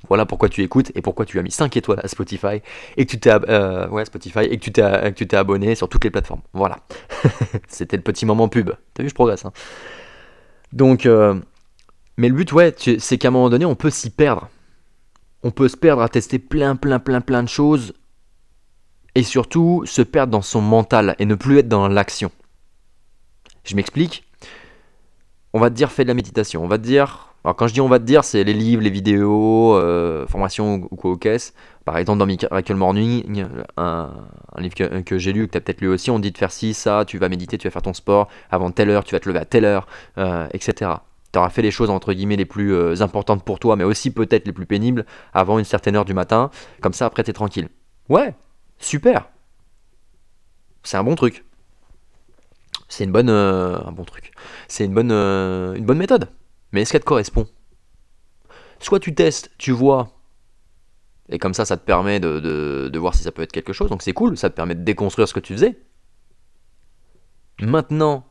voilà 0.08 0.26
pourquoi 0.26 0.50
tu 0.50 0.64
écoutes 0.64 0.92
et 0.96 1.02
pourquoi 1.02 1.26
tu 1.26 1.38
as 1.40 1.44
mis 1.44 1.52
5 1.52 1.76
étoiles 1.78 2.00
à 2.04 2.08
Spotify 2.08 2.62
et 2.98 3.06
que 3.06 3.12
tu 3.12 3.20
t'es 3.20 3.32
euh, 3.32 3.88
ouais, 3.90 4.06
Spotify 4.06 4.40
et 4.40 4.58
que 4.58 4.64
tu 4.64 4.72
t'es 4.72 5.14
tu 5.14 5.28
t'es 5.28 5.38
abonné 5.38 5.76
sur 5.76 5.90
toutes 5.90 6.04
les 6.04 6.10
plateformes. 6.10 6.42
Voilà. 6.54 6.78
C'était 7.68 7.98
le 7.98 8.04
petit 8.04 8.26
moment 8.26 8.48
pub. 8.48 8.72
T'as 8.94 9.04
vu, 9.04 9.10
je 9.10 9.14
progresse. 9.14 9.46
Hein. 9.46 9.52
Donc, 10.72 11.06
euh, 11.06 11.40
mais 12.18 12.30
le 12.30 12.36
but, 12.36 12.52
ouais, 12.52 12.76
c'est 12.78 13.18
qu'à 13.18 13.30
un 13.30 13.32
moment 13.32 13.50
donné, 13.50 13.66
on 13.66 13.76
peut 13.76 13.90
s'y 13.90 14.10
perdre. 14.10 14.50
On 15.44 15.52
peut 15.52 15.68
se 15.68 15.78
perdre 15.78 16.02
à 16.02 16.10
tester 16.10 16.38
plein, 16.40 16.76
plein, 16.76 17.00
plein, 17.00 17.22
plein 17.22 17.44
de 17.44 17.50
choses 17.50 17.94
et 19.16 19.24
surtout 19.24 19.84
se 19.86 20.02
perdre 20.02 20.32
dans 20.32 20.42
son 20.42 20.62
mental 20.62 21.16
et 21.20 21.26
ne 21.26 21.36
plus 21.36 21.60
être 21.60 21.68
dans 21.68 21.88
l'action. 21.88 22.32
Je 23.64 23.76
m'explique. 23.76 24.24
On 25.54 25.60
va 25.60 25.70
te 25.70 25.76
dire 25.76 25.92
fais 25.92 26.04
de 26.04 26.10
la 26.10 26.14
méditation. 26.14 26.64
On 26.64 26.68
va 26.68 26.78
te 26.78 26.84
dire. 26.84 27.26
Alors 27.44 27.56
quand 27.56 27.68
je 27.68 27.74
dis 27.74 27.82
on 27.82 27.88
va 27.88 28.00
te 28.00 28.04
dire, 28.04 28.24
c'est 28.24 28.44
les 28.44 28.54
livres, 28.54 28.82
les 28.82 28.90
vidéos, 28.90 29.76
euh, 29.76 30.28
formations 30.28 30.88
ou 30.92 30.96
quoi 30.96 31.12
au 31.12 31.18
caisse. 31.18 31.54
Par 31.86 31.98
exemple, 31.98 32.20
dans 32.20 32.26
Miracle 32.26 32.76
Morning, 32.76 33.46
un, 33.78 34.12
livre 34.58 34.76
que, 34.76 35.18
j'ai 35.18 35.34
lu, 35.34 35.48
que 35.48 35.54
tu 35.54 35.58
as 35.58 35.62
peut-être 35.62 35.82
lu 35.82 35.88
aussi, 35.88 36.12
on 36.12 36.20
dit 36.20 36.32
de 36.32 36.38
faire 36.38 36.52
ci, 36.52 36.74
ça, 36.74 37.04
tu 37.08 37.18
vas 37.18 37.30
méditer, 37.30 37.58
tu 37.58 37.68
vas 37.68 37.72
faire 37.72 37.82
ton 37.82 37.94
sport, 37.94 38.28
avant 38.52 38.70
telle 38.70 38.90
heure, 38.90 39.04
tu 39.04 39.16
vas 39.16 39.20
te 39.20 39.28
lever 39.28 39.40
à 39.40 39.46
telle 39.46 39.66
heure, 39.66 39.88
euh, 40.18 40.48
etc. 40.54 40.92
Tu 41.32 41.40
auras 41.40 41.50
fait 41.50 41.62
les 41.62 41.72
choses 41.72 41.90
entre 41.90 42.14
guillemets 42.14 42.36
les 42.36 42.46
plus 42.46 42.74
euh, 42.74 43.02
importantes 43.02 43.44
pour 43.44 43.58
toi, 43.58 43.76
mais 43.76 43.84
aussi 43.84 44.12
peut-être 44.12 44.46
les 44.46 44.54
plus 44.54 44.66
pénibles 44.66 45.06
avant 45.34 45.58
une 45.58 45.66
certaine 45.66 45.96
heure 45.96 46.06
du 46.06 46.14
matin. 46.14 46.52
Comme 46.82 46.94
ça, 46.94 47.06
après, 47.06 47.24
tu 47.24 47.32
es 47.32 47.34
tranquille. 47.34 47.70
Ouais, 48.10 48.34
super. 48.80 49.30
C'est 50.84 50.98
un 50.98 51.04
bon 51.04 51.16
truc. 51.16 51.46
C'est 52.88 53.04
une 53.04 53.12
bonne, 53.12 53.30
euh, 53.30 53.80
un 53.86 53.92
bon 53.92 54.06
truc. 54.06 54.32
C'est 54.68 54.86
une 54.86 54.94
bonne, 54.94 55.12
euh, 55.12 55.74
une 55.76 55.86
bonne 55.86 55.98
méthode. 55.98 56.30
Mais 56.72 56.82
est-ce 56.82 56.92
qu'elle 56.92 57.02
te 57.02 57.06
correspond? 57.06 57.48
Soit 58.80 59.00
tu 59.00 59.14
testes, 59.14 59.52
tu 59.58 59.72
vois, 59.72 60.20
et 61.30 61.38
comme 61.38 61.54
ça, 61.54 61.64
ça 61.64 61.78
te 61.78 61.86
permet 61.86 62.20
de, 62.20 62.98
voir 62.98 63.14
si 63.14 63.24
ça 63.24 63.32
peut 63.32 63.44
être 63.44 63.52
quelque 63.52 63.74
chose. 63.74 63.90
Donc 63.90 64.02
c'est 64.02 64.14
cool, 64.14 64.38
ça 64.38 64.50
te 64.50 64.56
permet 64.56 64.76
de 64.76 64.84
déconstruire 64.84 65.28
ce 65.28 65.34
que 65.34 65.40
tu 65.40 65.54
faisais. 65.54 65.80
Maintenant, 67.62 68.26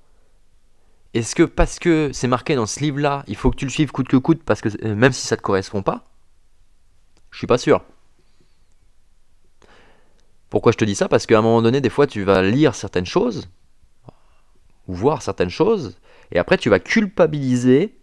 est-ce 1.15 1.35
que 1.35 1.45
parce 1.45 1.79
que 1.79 2.11
c'est 2.13 2.29
marqué 2.29 2.57
dans 2.57 2.67
ce 2.67 2.81
livre-là, 2.81 3.25
il 3.29 3.37
faut 3.37 3.51
que 3.51 3.57
tu 3.57 3.65
le 3.65 3.71
suives 3.71 3.93
coûte 3.93 4.09
que 4.09 4.17
coûte, 4.17 4.43
parce 4.45 4.61
que 4.61 4.69
euh, 4.85 4.95
même 4.95 5.13
si 5.13 5.27
ça 5.27 5.37
te 5.37 5.43
correspond 5.43 5.83
pas, 5.83 6.05
je 7.31 7.39
suis 7.39 7.47
pas 7.47 7.59
sûr. 7.59 7.85
Pourquoi 10.51 10.73
je 10.73 10.79
te 10.79 10.85
dis 10.85 10.95
ça? 10.95 11.09
Parce 11.09 11.27
qu'à 11.27 11.39
un 11.39 11.43
moment 11.43 11.63
donné, 11.63 11.81
des 11.81 11.91
fois, 11.91 12.07
tu 12.07 12.23
vas 12.23 12.43
lire 12.43 12.75
certaines 12.75 13.07
choses, 13.07 13.49
ou 14.87 14.95
voir 14.95 15.23
certaines 15.23 15.51
choses, 15.51 15.99
et 16.33 16.39
après, 16.39 16.59
tu 16.59 16.71
vas 16.71 16.79
culpabiliser 16.79 17.99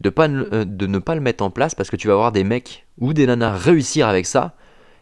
de, 0.00 0.12
euh, 0.18 0.64
ne 0.64 0.98
pas 0.98 1.14
le 1.14 1.20
mettre 1.20 1.42
en 1.44 1.50
place 1.50 1.74
parce 1.74 1.90
que 1.90 1.96
tu 1.96 2.08
vas 2.08 2.14
voir 2.14 2.32
des 2.32 2.44
mecs 2.44 2.86
ou 2.98 3.12
des 3.12 3.26
nanas 3.26 3.56
réussir 3.56 4.08
avec 4.08 4.26
ça 4.26 4.54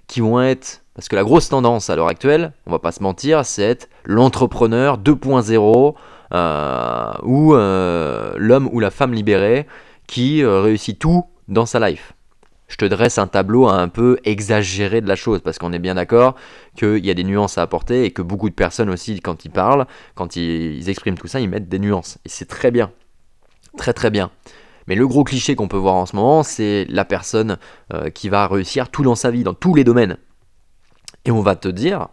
qui 0.07 0.21
vont 0.21 0.41
être. 0.41 0.83
Parce 0.95 1.09
que 1.09 1.17
la 1.17 1.25
grosse 1.25 1.49
tendance 1.49 1.91
à 1.91 1.97
l'heure 1.97 2.09
actuelle, 2.09 2.53
on 2.67 2.71
va 2.71 2.79
pas 2.79 2.93
se 2.93 3.03
mentir, 3.03 3.45
c'est 3.45 3.63
être 3.63 3.89
l'entrepreneur 4.05 4.99
2.0 4.99 5.95
euh, 6.33 7.13
ou 7.25 7.55
euh, 7.55 8.35
l'homme 8.37 8.69
ou 8.73 8.79
la 8.79 8.91
femme 8.91 9.13
libérée 9.13 9.67
qui 10.07 10.45
réussit 10.45 10.99
tout 10.99 11.25
dans 11.49 11.67
sa 11.67 11.81
life 11.89 12.13
je 12.69 12.77
te 12.77 12.85
dresse 12.85 13.19
un 13.19 13.27
tableau 13.27 13.69
un 13.69 13.89
peu 13.89 14.19
exagéré 14.25 15.01
de 15.01 15.09
la 15.09 15.17
chose, 15.17 15.41
parce 15.43 15.59
qu'on 15.59 15.73
est 15.73 15.79
bien 15.79 15.95
d'accord 15.95 16.35
qu'il 16.77 17.05
y 17.05 17.11
a 17.11 17.15
des 17.15 17.25
nuances 17.25 17.59
à 17.59 17.63
apporter 17.63 18.05
et 18.05 18.11
que 18.11 18.23
beaucoup 18.23 18.49
de 18.49 18.55
personnes 18.55 18.91
aussi, 18.91 19.21
quand 19.21 19.45
ils 19.45 19.51
parlent, 19.51 19.87
quand 20.15 20.37
ils 20.37 20.89
expriment 20.89 21.19
tout 21.19 21.27
ça, 21.27 21.41
ils 21.41 21.49
mettent 21.49 21.69
des 21.69 21.79
nuances. 21.79 22.19
Et 22.25 22.29
c'est 22.29 22.47
très 22.47 22.71
bien. 22.71 22.91
Très 23.77 23.93
très 23.93 24.11
bien. 24.11 24.31
Mais 24.87 24.95
le 24.95 25.07
gros 25.07 25.25
cliché 25.25 25.57
qu'on 25.57 25.69
peut 25.69 25.77
voir 25.77 25.95
en 25.95 26.07
ce 26.07 26.17
moment, 26.17 26.43
c'est 26.43 26.87
la 26.89 27.05
personne 27.05 27.59
euh, 27.93 28.11
qui 28.11 28.29
va 28.29 28.47
réussir 28.47 28.91
tout 28.91 29.03
dans 29.03 29.15
sa 29.15 29.31
vie, 29.31 29.43
dans 29.43 29.55
tous 29.55 29.75
les 29.75 29.85
domaines. 29.85 30.17
Et 31.25 31.31
on 31.31 31.41
va 31.41 31.57
te 31.57 31.69
dire 31.69 32.09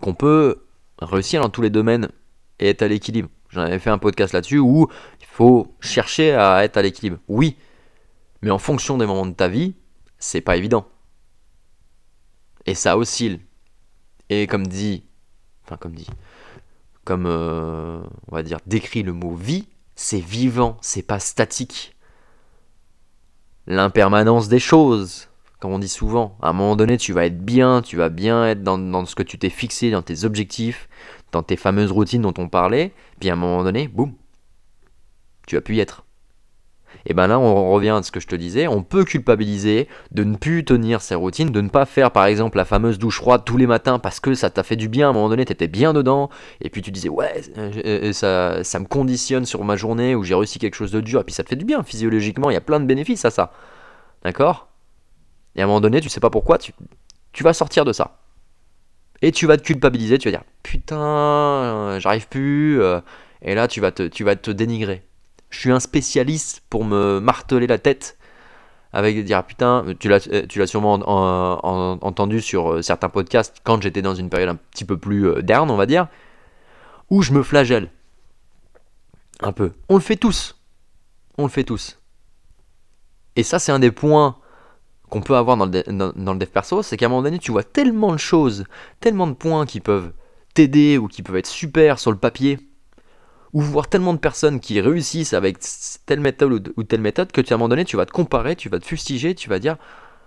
qu'on 0.00 0.14
peut 0.14 0.66
réussir 1.00 1.42
dans 1.42 1.48
tous 1.48 1.62
les 1.62 1.70
domaines 1.70 2.08
et 2.58 2.70
être 2.70 2.82
à 2.82 2.88
l'équilibre. 2.88 3.28
J'en 3.50 3.62
avais 3.62 3.78
fait 3.78 3.90
un 3.90 3.98
podcast 3.98 4.32
là-dessus 4.32 4.58
où 4.58 4.88
il 5.20 5.26
faut 5.26 5.74
chercher 5.80 6.32
à 6.32 6.64
être 6.64 6.76
à 6.76 6.82
l'équilibre. 6.82 7.18
Oui, 7.28 7.56
mais 8.42 8.50
en 8.50 8.58
fonction 8.58 8.98
des 8.98 9.06
moments 9.06 9.26
de 9.26 9.32
ta 9.32 9.48
vie, 9.48 9.74
c'est 10.18 10.40
pas 10.40 10.56
évident. 10.56 10.86
Et 12.66 12.74
ça 12.74 12.98
oscille. 12.98 13.40
Et 14.30 14.46
comme 14.46 14.66
dit, 14.66 15.04
enfin 15.64 15.76
comme 15.76 15.94
dit, 15.94 16.08
comme 17.04 17.26
euh, 17.26 18.02
on 18.30 18.34
va 18.34 18.42
dire 18.42 18.58
décrit 18.66 19.02
le 19.02 19.12
mot 19.12 19.34
vie, 19.34 19.68
c'est 19.94 20.20
vivant, 20.20 20.76
c'est 20.80 21.02
pas 21.02 21.18
statique. 21.18 21.96
L'impermanence 23.66 24.48
des 24.48 24.58
choses, 24.58 25.28
comme 25.58 25.72
on 25.72 25.78
dit 25.78 25.88
souvent. 25.88 26.36
À 26.40 26.50
un 26.50 26.52
moment 26.52 26.76
donné, 26.76 26.96
tu 26.96 27.12
vas 27.12 27.26
être 27.26 27.44
bien, 27.44 27.82
tu 27.82 27.96
vas 27.96 28.08
bien 28.08 28.46
être 28.46 28.62
dans, 28.62 29.06
ce 29.06 29.14
que 29.14 29.22
tu 29.22 29.38
t'es 29.38 29.50
fixé, 29.50 29.90
dans 29.90 30.02
tes 30.02 30.24
objectifs, 30.24 30.88
dans 31.32 31.42
tes 31.42 31.56
fameuses 31.56 31.92
routines 31.92 32.22
dont 32.22 32.34
on 32.38 32.48
parlait. 32.48 32.94
Puis 33.20 33.28
à 33.30 33.32
un 33.32 33.36
moment 33.36 33.64
donné, 33.64 33.88
boum, 33.88 34.14
tu 35.46 35.56
vas 35.56 35.60
plus 35.60 35.76
y 35.76 35.80
être. 35.80 36.04
Et 37.08 37.14
ben 37.14 37.26
là, 37.26 37.38
on 37.38 37.70
revient 37.70 37.88
à 37.88 38.02
ce 38.02 38.12
que 38.12 38.20
je 38.20 38.26
te 38.26 38.36
disais, 38.36 38.68
on 38.68 38.82
peut 38.82 39.04
culpabiliser 39.04 39.88
de 40.12 40.24
ne 40.24 40.36
plus 40.36 40.62
tenir 40.62 41.00
ses 41.00 41.14
routines, 41.14 41.50
de 41.50 41.60
ne 41.62 41.70
pas 41.70 41.86
faire 41.86 42.10
par 42.10 42.26
exemple 42.26 42.58
la 42.58 42.66
fameuse 42.66 42.98
douche 42.98 43.16
froide 43.16 43.42
tous 43.46 43.56
les 43.56 43.66
matins 43.66 43.98
parce 43.98 44.20
que 44.20 44.34
ça 44.34 44.50
t'a 44.50 44.62
fait 44.62 44.76
du 44.76 44.90
bien, 44.90 45.06
à 45.06 45.10
un 45.10 45.12
moment 45.14 45.30
donné, 45.30 45.46
t'étais 45.46 45.68
bien 45.68 45.94
dedans, 45.94 46.28
et 46.60 46.68
puis 46.68 46.82
tu 46.82 46.90
disais 46.90 47.08
ouais, 47.08 47.40
euh, 47.56 47.72
euh, 47.86 48.12
ça, 48.12 48.62
ça 48.62 48.78
me 48.78 48.84
conditionne 48.84 49.46
sur 49.46 49.64
ma 49.64 49.74
journée 49.74 50.14
où 50.14 50.22
j'ai 50.22 50.34
réussi 50.34 50.58
quelque 50.58 50.74
chose 50.74 50.92
de 50.92 51.00
dur, 51.00 51.22
et 51.22 51.24
puis 51.24 51.34
ça 51.34 51.42
te 51.42 51.48
fait 51.48 51.56
du 51.56 51.64
bien 51.64 51.82
physiologiquement, 51.82 52.50
il 52.50 52.54
y 52.54 52.58
a 52.58 52.60
plein 52.60 52.78
de 52.78 52.84
bénéfices 52.84 53.24
à 53.24 53.30
ça. 53.30 53.52
D'accord? 54.22 54.68
Et 55.56 55.62
à 55.62 55.64
un 55.64 55.66
moment 55.66 55.80
donné, 55.80 56.02
tu 56.02 56.10
sais 56.10 56.20
pas 56.20 56.30
pourquoi, 56.30 56.58
tu, 56.58 56.74
tu 57.32 57.42
vas 57.42 57.54
sortir 57.54 57.86
de 57.86 57.94
ça. 57.94 58.18
Et 59.22 59.32
tu 59.32 59.46
vas 59.46 59.56
te 59.56 59.62
culpabiliser, 59.62 60.18
tu 60.18 60.28
vas 60.28 60.32
dire 60.36 60.44
putain, 60.62 60.98
euh, 60.98 62.00
j'arrive 62.00 62.28
plus, 62.28 62.82
et 63.40 63.54
là 63.54 63.66
tu 63.66 63.80
vas 63.80 63.92
te, 63.92 64.02
tu 64.02 64.24
vas 64.24 64.36
te 64.36 64.50
dénigrer 64.50 65.07
je 65.50 65.58
suis 65.58 65.72
un 65.72 65.80
spécialiste 65.80 66.62
pour 66.68 66.84
me 66.84 67.20
marteler 67.20 67.66
la 67.66 67.78
tête 67.78 68.18
avec 68.92 69.22
dire 69.24 69.38
ah, 69.38 69.42
putain, 69.42 69.84
tu 69.98 70.08
l'as, 70.08 70.26
euh, 70.28 70.46
tu 70.46 70.58
l'as 70.58 70.66
sûrement 70.66 70.94
entendu 70.94 72.40
sur 72.40 72.72
euh, 72.72 72.82
certains 72.82 73.08
podcasts 73.08 73.58
quand 73.62 73.82
j'étais 73.82 74.02
dans 74.02 74.14
une 74.14 74.30
période 74.30 74.48
un 74.48 74.56
petit 74.56 74.84
peu 74.84 74.96
plus 74.96 75.28
euh, 75.28 75.42
on 75.60 75.76
va 75.76 75.86
dire, 75.86 76.08
où 77.10 77.22
je 77.22 77.32
me 77.32 77.42
flagelle. 77.42 77.90
Un 79.40 79.52
peu. 79.52 79.72
On 79.88 79.94
le 79.94 80.00
fait 80.00 80.16
tous. 80.16 80.56
On 81.36 81.44
le 81.44 81.48
fait 81.48 81.64
tous. 81.64 81.98
Et 83.36 83.42
ça, 83.42 83.58
c'est 83.58 83.72
un 83.72 83.78
des 83.78 83.92
points 83.92 84.36
qu'on 85.08 85.20
peut 85.20 85.36
avoir 85.36 85.56
dans 85.56 85.66
le, 85.66 85.82
dans 85.90 86.32
le 86.32 86.38
dev 86.38 86.48
perso, 86.48 86.82
c'est 86.82 86.96
qu'à 86.96 87.06
un 87.06 87.08
moment 87.08 87.22
donné, 87.22 87.38
tu 87.38 87.52
vois 87.52 87.62
tellement 87.62 88.12
de 88.12 88.18
choses, 88.18 88.64
tellement 89.00 89.26
de 89.26 89.32
points 89.32 89.64
qui 89.64 89.80
peuvent 89.80 90.12
t'aider 90.54 90.98
ou 90.98 91.08
qui 91.08 91.22
peuvent 91.22 91.36
être 91.36 91.46
super 91.46 91.98
sur 91.98 92.10
le 92.10 92.18
papier, 92.18 92.58
ou 93.52 93.60
voir 93.60 93.88
tellement 93.88 94.14
de 94.14 94.18
personnes 94.18 94.60
qui 94.60 94.80
réussissent 94.80 95.32
avec 95.32 95.58
telle 96.06 96.20
méthode 96.20 96.72
ou 96.76 96.82
telle 96.82 97.00
méthode 97.00 97.32
que 97.32 97.40
tu, 97.40 97.52
à 97.52 97.56
un 97.56 97.58
moment 97.58 97.68
donné, 97.68 97.84
tu 97.84 97.96
vas 97.96 98.06
te 98.06 98.12
comparer, 98.12 98.56
tu 98.56 98.68
vas 98.68 98.78
te 98.78 98.86
fustiger, 98.86 99.34
tu 99.34 99.48
vas 99.48 99.58
dire 99.58 99.76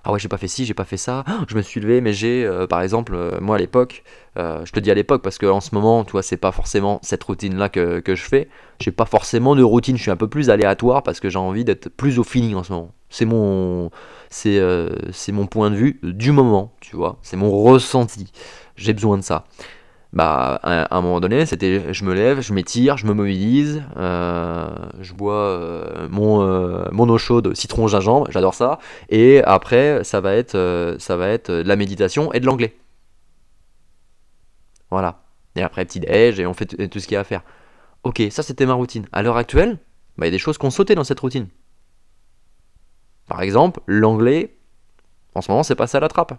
ah 0.03 0.11
ouais 0.11 0.19
j'ai 0.19 0.27
pas 0.27 0.37
fait 0.37 0.47
ci, 0.47 0.65
j'ai 0.65 0.73
pas 0.73 0.83
fait 0.83 0.97
ça, 0.97 1.23
je 1.47 1.55
me 1.55 1.61
suis 1.61 1.79
levé 1.79 2.01
mais 2.01 2.13
j'ai 2.13 2.43
euh, 2.45 2.65
par 2.67 2.81
exemple 2.81 3.13
euh, 3.15 3.39
moi 3.39 3.55
à 3.55 3.59
l'époque, 3.59 4.03
euh, 4.37 4.65
je 4.65 4.71
te 4.71 4.79
dis 4.79 4.89
à 4.89 4.93
l'époque 4.93 5.21
parce 5.21 5.37
que 5.37 5.45
en 5.45 5.61
ce 5.61 5.75
moment 5.75 6.03
tu 6.03 6.11
vois 6.11 6.23
c'est 6.23 6.37
pas 6.37 6.51
forcément 6.51 6.99
cette 7.03 7.23
routine 7.23 7.55
là 7.55 7.69
que, 7.69 7.99
que 7.99 8.15
je 8.15 8.23
fais, 8.23 8.49
j'ai 8.79 8.91
pas 8.91 9.05
forcément 9.05 9.55
de 9.55 9.63
routine, 9.63 9.97
je 9.97 10.01
suis 10.01 10.11
un 10.11 10.17
peu 10.17 10.27
plus 10.27 10.49
aléatoire 10.49 11.03
parce 11.03 11.19
que 11.19 11.29
j'ai 11.29 11.39
envie 11.39 11.63
d'être 11.63 11.89
plus 11.89 12.17
au 12.19 12.23
feeling 12.23 12.55
en 12.55 12.63
ce 12.63 12.73
moment. 12.73 12.91
C'est 13.09 13.25
mon 13.25 13.91
c'est 14.29 14.59
c'est 15.11 15.33
mon 15.33 15.45
point 15.45 15.69
de 15.69 15.75
vue 15.75 15.99
du 16.01 16.31
moment, 16.31 16.73
tu 16.79 16.95
vois, 16.95 17.19
c'est 17.21 17.35
mon 17.35 17.51
ressenti. 17.51 18.31
J'ai 18.77 18.93
besoin 18.93 19.17
de 19.17 19.23
ça 19.23 19.45
bah, 20.13 20.59
à, 20.61 20.97
un 20.97 21.01
moment 21.01 21.21
donné, 21.21 21.45
c'était 21.45 21.93
je 21.93 22.03
me 22.03 22.13
lève, 22.13 22.41
je 22.41 22.53
m'étire, 22.53 22.97
je 22.97 23.05
me 23.05 23.13
mobilise, 23.13 23.81
euh, 23.95 24.69
je 24.99 25.13
bois 25.13 25.35
euh, 25.35 26.07
mon, 26.09 26.41
euh, 26.41 26.85
mon 26.91 27.07
eau 27.07 27.17
chaude, 27.17 27.55
citron, 27.55 27.87
gingembre, 27.87 28.27
j'adore 28.29 28.53
ça. 28.53 28.79
Et 29.09 29.41
après, 29.43 30.03
ça 30.03 30.19
va 30.19 30.33
être, 30.35 30.95
ça 30.99 31.15
va 31.15 31.29
être 31.29 31.49
de 31.51 31.67
la 31.67 31.75
méditation 31.77 32.33
et 32.33 32.41
de 32.41 32.45
l'anglais. 32.45 32.75
Voilà. 34.89 35.23
Et 35.55 35.63
après, 35.63 35.85
petit 35.85 36.01
déj, 36.01 36.39
et 36.39 36.45
on 36.45 36.53
fait 36.53 36.65
tout 36.65 36.99
ce 36.99 37.07
qu'il 37.07 37.13
y 37.13 37.17
a 37.17 37.21
à 37.21 37.23
faire. 37.23 37.43
Ok, 38.03 38.21
ça 38.31 38.43
c'était 38.43 38.65
ma 38.65 38.73
routine. 38.73 39.05
À 39.13 39.21
l'heure 39.21 39.37
actuelle, 39.37 39.79
bah, 40.17 40.25
il 40.25 40.27
y 40.27 40.29
a 40.29 40.31
des 40.31 40.39
choses 40.39 40.57
qui 40.57 40.65
ont 40.65 40.71
sauté 40.71 40.93
dans 40.95 41.05
cette 41.05 41.19
routine. 41.21 41.47
Par 43.27 43.41
exemple, 43.41 43.79
l'anglais, 43.87 44.57
en 45.35 45.41
ce 45.41 45.49
moment, 45.51 45.63
c'est 45.63 45.75
passé 45.75 45.95
à 45.95 46.01
la 46.01 46.09
trappe. 46.09 46.33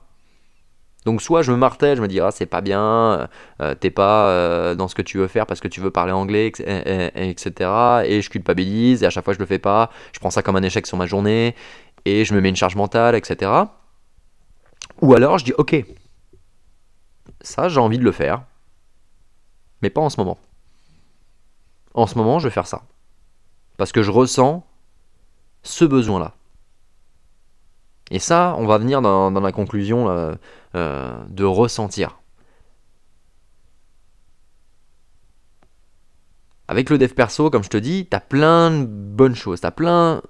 Donc 1.05 1.21
soit 1.21 1.43
je 1.43 1.51
me 1.51 1.57
martèle, 1.57 1.97
je 1.97 2.03
me 2.03 2.09
dis 2.09 2.21
ah 2.21 2.31
c'est 2.31 2.47
pas 2.47 2.61
bien, 2.61 3.29
euh, 3.61 3.75
t'es 3.75 3.91
pas 3.91 4.29
euh, 4.29 4.75
dans 4.75 4.87
ce 4.87 4.95
que 4.95 5.03
tu 5.03 5.19
veux 5.19 5.27
faire 5.27 5.47
parce 5.47 5.61
que 5.61 5.69
tu 5.69 5.81
veux 5.81 5.91
parler 5.91 6.13
anglais, 6.13 6.47
etc. 6.47 7.71
Et 8.05 8.23
je 8.23 8.31
culpabilise 8.31 9.03
et 9.03 9.07
à 9.07 9.11
chaque 9.11 9.25
fois 9.25 9.35
je 9.35 9.41
le 9.41 9.47
fais 9.47 9.59
pas, 9.59 9.91
je 10.13 10.21
prends 10.21 10.31
ça 10.31 10.43
comme 10.43 10.57
un 10.57 10.63
échec 10.63 10.87
sur 10.87 10.97
ma 10.97 11.07
journée 11.07 11.57
et 12.05 12.25
je 12.25 12.35
me 12.35 12.41
mets 12.41 12.51
une 12.51 12.57
charge 12.57 12.77
mentale, 12.77 13.17
etc. 13.17 13.51
Ou 15.01 15.15
alors 15.15 15.39
je 15.39 15.45
dis 15.45 15.53
ok, 15.59 15.85
ça 17.41 17.69
j'ai 17.69 17.81
envie 17.81 17.99
de 17.99 18.05
le 18.05 18.13
faire, 18.13 18.45
mais 19.83 19.91
pas 19.91 20.01
en 20.01 20.11
ce 20.11 20.19
moment. 20.19 20.39
En 21.95 22.07
ce 22.07 22.17
moment 22.17 22.39
je 22.39 22.47
vais 22.47 22.55
faire 22.55 22.69
ça 22.69 22.83
parce 23.77 23.91
que 23.91 24.03
je 24.03 24.13
ressens 24.13 24.65
ce 25.65 25.85
besoin-là. 25.85 26.35
Et 28.13 28.19
ça, 28.19 28.55
on 28.59 28.67
va 28.67 28.77
venir 28.77 29.01
dans, 29.01 29.31
la 29.31 29.53
conclusion 29.53 30.11
euh, 30.75 31.25
de 31.29 31.45
ressentir. 31.45 32.21
Avec 36.69 36.91
le 36.91 36.99
dev 36.99 37.15
perso, 37.15 37.49
comme 37.49 37.65
je 37.65 37.71
te 37.71 37.79
dis, 37.79 38.07
tu 38.11 38.15
as 38.15 38.21
plein 38.21 38.71
de 38.71 38.85
bonnes 38.85 39.35
choses, 39.35 39.63
tu 39.63 39.67
as 39.67 39.71
plein 39.71 40.21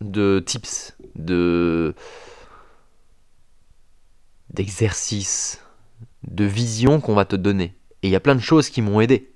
de 0.00 0.42
tips, 0.46 0.96
de 1.16 1.94
d'exercices, 4.50 5.64
de 6.28 6.44
visions 6.44 7.00
qu'on 7.00 7.14
va 7.14 7.24
te 7.24 7.36
donner. 7.36 7.76
Et 8.02 8.08
il 8.08 8.10
y 8.10 8.16
a 8.16 8.20
plein 8.20 8.36
de 8.36 8.40
choses 8.40 8.70
qui 8.70 8.82
m'ont 8.82 9.00
aidé. 9.00 9.32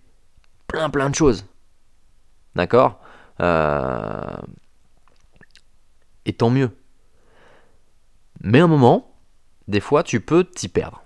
Plein, 0.68 0.90
plein 0.90 1.10
de 1.10 1.14
choses. 1.16 1.44
D'accord? 2.54 3.00
Euh, 3.40 4.36
Et 6.24 6.32
tant 6.32 6.50
mieux. 6.50 6.70
Mais 8.44 8.60
à 8.60 8.64
un 8.64 8.68
moment, 8.68 9.16
des 9.68 9.80
fois, 9.80 10.02
tu 10.02 10.20
peux 10.20 10.44
t'y 10.44 10.68
perdre. 10.68 11.02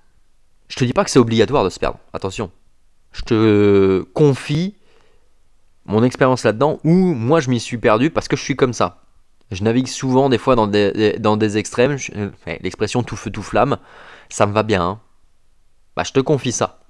Je 0.66 0.74
te 0.74 0.85
dis 0.85 0.92
pas 0.92 1.05
que 1.05 1.11
c'est 1.11 1.20
obligatoire 1.20 1.62
de 1.62 1.70
se 1.70 1.79
perdre, 1.79 2.01
attention. 2.12 2.51
Je 3.12 3.22
te 3.22 4.03
confie 4.12 4.74
mon 5.87 6.03
expérience 6.03 6.44
là-dedans 6.44 6.81
où 6.83 6.92
moi 6.92 7.40
je 7.40 7.48
m'y 7.48 7.61
suis 7.61 7.79
perdu 7.79 8.11
parce 8.11 8.27
que 8.27 8.37
je 8.37 8.42
suis 8.42 8.57
comme 8.57 8.72
ça. 8.72 9.05
Je 9.53 9.62
navigue 9.62 9.87
souvent 9.87 10.29
des 10.29 10.37
fois 10.37 10.57
dans 10.57 10.66
des, 10.66 11.16
dans 11.20 11.37
des 11.37 11.57
extrêmes. 11.57 11.96
L'expression 12.61 13.05
tout 13.05 13.16
feu 13.16 13.31
tout 13.31 13.42
flamme, 13.42 13.79
ça 14.29 14.44
me 14.44 14.53
va 14.53 14.64
bien. 14.64 14.83
Hein. 14.83 15.01
Bah, 15.96 16.03
je 16.05 16.12
te 16.12 16.20
confie 16.20 16.53
ça. 16.53 16.81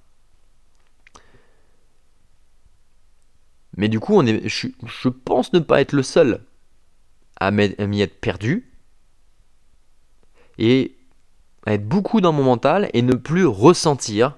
Mais 3.77 3.89
du 3.89 4.01
coup, 4.01 4.15
on 4.15 4.27
est, 4.27 4.49
je, 4.49 4.69
je 4.87 5.09
pense 5.09 5.53
ne 5.53 5.61
pas 5.61 5.83
être 5.83 5.93
le 5.93 6.03
seul 6.03 6.43
à 7.39 7.51
m'y 7.51 8.01
être 8.01 8.21
perdu 8.21 8.68
et 10.59 10.95
être 11.67 11.87
beaucoup 11.87 12.21
dans 12.21 12.33
mon 12.33 12.43
mental 12.43 12.91
et 12.93 13.03
ne 13.03 13.15
plus 13.15 13.47
ressentir 13.47 14.37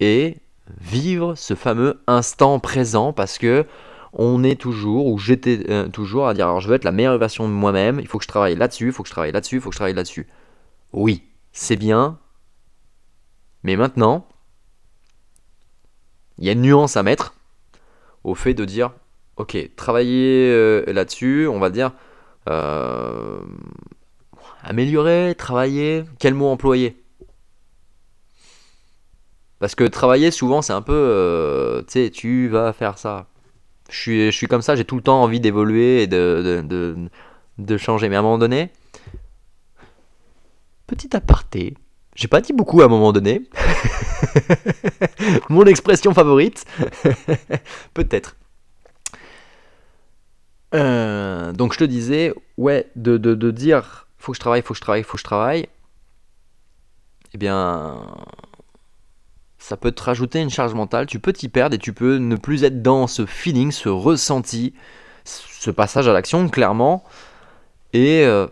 et 0.00 0.38
vivre 0.80 1.34
ce 1.34 1.54
fameux 1.54 2.00
instant 2.06 2.58
présent 2.60 3.12
parce 3.12 3.38
que 3.38 3.66
on 4.14 4.44
est 4.44 4.60
toujours, 4.60 5.06
ou 5.06 5.18
j'étais 5.18 5.64
euh, 5.70 5.88
toujours 5.88 6.28
à 6.28 6.34
dire 6.34 6.46
alors 6.46 6.60
je 6.60 6.68
veux 6.68 6.74
être 6.74 6.84
la 6.84 6.92
meilleure 6.92 7.16
version 7.16 7.48
de 7.48 7.52
moi-même, 7.52 7.98
il 7.98 8.06
faut 8.06 8.18
que 8.18 8.24
je 8.24 8.28
travaille 8.28 8.56
là-dessus, 8.56 8.86
il 8.86 8.92
faut 8.92 9.02
que 9.02 9.08
je 9.08 9.14
travaille 9.14 9.32
là-dessus, 9.32 9.56
il 9.56 9.60
faut 9.60 9.70
que 9.70 9.74
je 9.74 9.78
travaille 9.78 9.94
là-dessus. 9.94 10.26
Oui, 10.92 11.22
c'est 11.52 11.76
bien, 11.76 12.18
mais 13.62 13.76
maintenant, 13.76 14.26
il 16.38 16.44
y 16.44 16.48
a 16.50 16.52
une 16.52 16.62
nuance 16.62 16.96
à 16.96 17.02
mettre 17.02 17.34
au 18.24 18.34
fait 18.34 18.52
de 18.52 18.64
dire 18.64 18.92
ok, 19.36 19.56
travailler 19.76 20.50
euh, 20.50 20.84
là-dessus, 20.92 21.46
on 21.46 21.58
va 21.58 21.70
dire. 21.70 21.92
Euh, 22.48 23.40
Améliorer, 24.62 25.34
travailler, 25.36 26.04
quel 26.18 26.34
mot 26.34 26.48
employer? 26.48 26.96
Parce 29.62 29.76
que 29.76 29.84
travailler, 29.84 30.32
souvent, 30.32 30.60
c'est 30.60 30.72
un 30.72 30.82
peu, 30.82 30.92
euh, 30.92 31.82
tu 31.82 31.92
sais, 31.92 32.10
tu 32.10 32.48
vas 32.48 32.72
faire 32.72 32.98
ça. 32.98 33.28
Je 33.90 33.96
suis, 33.96 34.26
je 34.32 34.36
suis 34.36 34.48
comme 34.48 34.60
ça, 34.60 34.74
j'ai 34.74 34.84
tout 34.84 34.96
le 34.96 35.02
temps 35.02 35.22
envie 35.22 35.38
d'évoluer 35.38 36.02
et 36.02 36.06
de, 36.08 36.62
de, 36.66 36.96
de, 37.58 37.76
changer. 37.76 38.08
Mais 38.08 38.16
à 38.16 38.18
un 38.18 38.22
moment 38.22 38.38
donné, 38.38 38.70
petit 40.88 41.14
aparté, 41.14 41.74
j'ai 42.16 42.26
pas 42.26 42.40
dit 42.40 42.52
beaucoup 42.52 42.82
à 42.82 42.86
un 42.86 42.88
moment 42.88 43.12
donné. 43.12 43.42
Mon 45.48 45.64
expression 45.66 46.12
favorite. 46.12 46.64
Peut-être. 47.94 48.34
Euh, 50.74 51.52
donc 51.52 51.72
je 51.74 51.78
te 51.78 51.84
disais, 51.84 52.34
ouais, 52.56 52.90
de, 52.96 53.16
de, 53.16 53.34
de 53.34 53.50
dire 53.52 54.01
faut 54.22 54.32
que 54.32 54.36
je 54.36 54.40
travaille, 54.40 54.62
faut 54.62 54.72
que 54.72 54.78
je 54.78 54.82
travaille, 54.82 55.02
faut 55.02 55.14
que 55.14 55.18
je 55.18 55.24
travaille, 55.24 55.68
eh 57.34 57.38
bien, 57.38 58.06
ça 59.58 59.76
peut 59.76 59.90
te 59.90 60.02
rajouter 60.02 60.40
une 60.40 60.50
charge 60.50 60.74
mentale, 60.74 61.06
tu 61.06 61.18
peux 61.18 61.32
t'y 61.32 61.48
perdre 61.48 61.74
et 61.74 61.78
tu 61.78 61.92
peux 61.92 62.18
ne 62.18 62.36
plus 62.36 62.62
être 62.62 62.82
dans 62.82 63.08
ce 63.08 63.26
feeling, 63.26 63.72
ce 63.72 63.88
ressenti, 63.88 64.74
ce 65.24 65.70
passage 65.72 66.06
à 66.06 66.12
l'action, 66.12 66.48
clairement, 66.48 67.02
et 67.92 68.24
euh, 68.24 68.46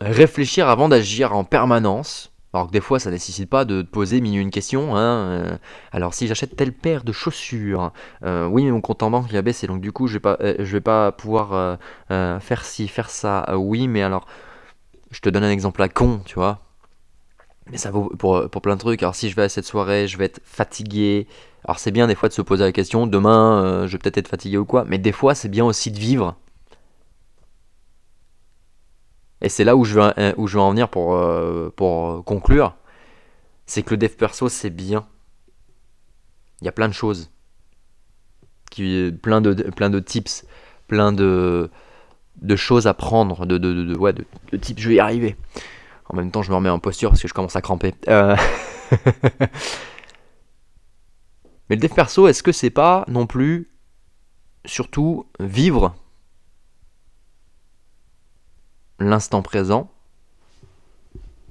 réfléchir 0.00 0.68
avant 0.68 0.88
d'agir 0.88 1.34
en 1.34 1.42
permanence. 1.42 2.32
Alors 2.52 2.66
que 2.68 2.72
des 2.72 2.80
fois, 2.80 2.98
ça 2.98 3.10
nécessite 3.10 3.48
pas 3.48 3.64
de 3.64 3.82
te 3.82 3.88
poser 3.88 4.20
mille 4.20 4.38
une 4.38 4.50
question. 4.50 4.96
Hein, 4.96 5.16
euh, 5.18 5.56
alors 5.92 6.14
si 6.14 6.26
j'achète 6.28 6.56
telle 6.56 6.72
paire 6.72 7.02
de 7.02 7.12
chaussures, 7.12 7.92
euh, 8.24 8.46
oui, 8.46 8.64
mais 8.64 8.70
mon 8.70 8.80
compte 8.80 9.02
en 9.02 9.10
banque 9.10 9.26
il 9.30 9.36
a 9.36 9.42
baissé, 9.42 9.66
donc 9.66 9.80
du 9.80 9.90
coup, 9.92 10.06
je 10.06 10.14
vais 10.14 10.20
pas, 10.20 10.36
vais 10.40 10.80
pas 10.80 11.10
pouvoir 11.12 11.78
faire 12.08 12.64
ci, 12.64 12.86
faire 12.86 13.10
ça. 13.10 13.56
oui, 13.56 13.88
mais 13.88 14.02
alors 14.02 14.26
je 15.10 15.20
te 15.20 15.28
donne 15.28 15.44
un 15.44 15.50
exemple 15.50 15.82
à 15.82 15.88
con, 15.88 16.20
tu 16.24 16.34
vois. 16.34 16.60
Mais 17.70 17.78
ça 17.78 17.90
vaut 17.90 18.10
pour, 18.18 18.48
pour 18.50 18.62
plein 18.62 18.74
de 18.74 18.80
trucs. 18.80 19.02
Alors 19.02 19.14
si 19.14 19.30
je 19.30 19.36
vais 19.36 19.42
à 19.42 19.48
cette 19.48 19.66
soirée, 19.66 20.08
je 20.08 20.16
vais 20.18 20.26
être 20.26 20.40
fatigué. 20.44 21.26
Alors 21.64 21.78
c'est 21.78 21.90
bien 21.90 22.06
des 22.06 22.14
fois 22.14 22.28
de 22.28 22.34
se 22.34 22.42
poser 22.42 22.64
la 22.64 22.72
question, 22.72 23.06
demain 23.06 23.64
euh, 23.64 23.86
je 23.86 23.92
vais 23.92 23.98
peut-être 23.98 24.18
être 24.18 24.28
fatigué 24.28 24.56
ou 24.56 24.64
quoi. 24.64 24.84
Mais 24.86 24.98
des 24.98 25.12
fois 25.12 25.34
c'est 25.34 25.48
bien 25.48 25.64
aussi 25.64 25.90
de 25.90 25.98
vivre. 25.98 26.36
Et 29.42 29.48
c'est 29.48 29.64
là 29.64 29.74
où 29.74 29.84
je, 29.84 29.94
veux, 29.94 30.12
euh, 30.18 30.34
où 30.36 30.46
je 30.46 30.54
veux 30.54 30.62
en 30.62 30.70
venir 30.70 30.88
pour, 30.88 31.14
euh, 31.14 31.72
pour 31.74 32.24
conclure. 32.24 32.76
C'est 33.66 33.82
que 33.82 33.90
le 33.90 33.96
dev 33.96 34.10
perso 34.10 34.48
c'est 34.48 34.70
bien. 34.70 35.06
Il 36.60 36.66
y 36.66 36.68
a 36.68 36.72
plein 36.72 36.88
de 36.88 36.94
choses. 36.94 37.30
Qui, 38.70 39.12
plein, 39.22 39.40
de, 39.40 39.52
plein 39.70 39.90
de 39.90 39.98
tips, 39.98 40.44
plein 40.86 41.12
de, 41.12 41.70
de 42.40 42.56
choses 42.56 42.86
à 42.86 42.94
prendre, 42.94 43.46
de, 43.46 43.58
de, 43.58 43.72
de, 43.72 43.94
de, 43.94 44.56
type 44.56 44.78
je 44.78 44.88
vais 44.88 44.94
y 44.96 45.00
arriver. 45.00 45.36
En 46.08 46.16
même 46.16 46.30
temps, 46.30 46.42
je 46.42 46.50
me 46.50 46.56
remets 46.56 46.70
en 46.70 46.78
posture 46.78 47.10
parce 47.10 47.22
que 47.22 47.28
je 47.28 47.34
commence 47.34 47.56
à 47.56 47.60
cramper. 47.60 47.94
Euh, 48.08 48.36
mais 51.68 51.76
le 51.76 51.76
dev 51.76 51.92
perso, 51.94 52.26
est-ce 52.26 52.42
que 52.42 52.52
c'est 52.52 52.70
pas 52.70 53.04
non 53.08 53.26
plus, 53.26 53.70
surtout, 54.64 55.26
vivre 55.38 55.94
l'instant 58.98 59.42
présent, 59.42 59.90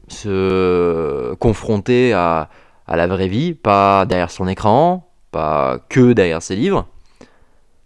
se 0.08 1.34
confronter 1.36 2.14
à, 2.14 2.50
à 2.88 2.96
la 2.96 3.08
vraie 3.08 3.28
vie, 3.28 3.54
pas 3.54 4.06
derrière 4.06 4.32
son 4.32 4.48
écran, 4.48 5.12
pas 5.32 5.80
que 5.90 6.14
derrière 6.14 6.42
ses 6.42 6.56
livres, 6.56 6.88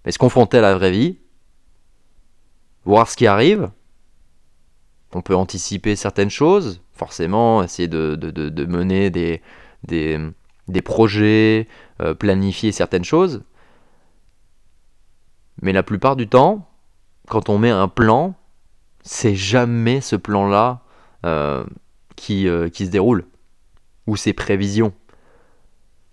mais 0.06 0.12
se 0.12 0.18
confronter 0.18 0.58
à 0.58 0.62
la 0.62 0.76
vraie 0.76 0.92
vie, 0.92 1.18
voir 2.86 3.10
ce 3.10 3.16
qui 3.16 3.28
arrive. 3.28 3.70
On 5.14 5.22
peut 5.22 5.36
anticiper 5.36 5.96
certaines 5.96 6.30
choses, 6.30 6.82
forcément, 6.92 7.64
essayer 7.64 7.88
de, 7.88 8.66
mener 8.66 9.10
des, 9.12 9.42
projets, 10.84 11.68
euh, 12.02 12.14
planifier 12.14 12.72
certaines 12.72 13.04
choses. 13.04 13.44
Mais 15.62 15.72
la 15.72 15.84
plupart 15.84 16.16
du 16.16 16.28
temps, 16.28 16.68
quand 17.28 17.50
on 17.50 17.58
met 17.58 17.70
un 17.70 17.88
plan, 17.88 18.36
c'est 19.04 19.36
jamais 19.36 20.02
ce 20.02 20.16
plan-là 20.16 20.82
euh, 21.26 21.64
qui, 22.16 22.48
euh, 22.48 22.70
qui 22.70 22.86
se 22.86 22.92
déroule, 22.92 23.26
ou 24.08 24.16
ses 24.16 24.34
prévisions. 24.34 24.94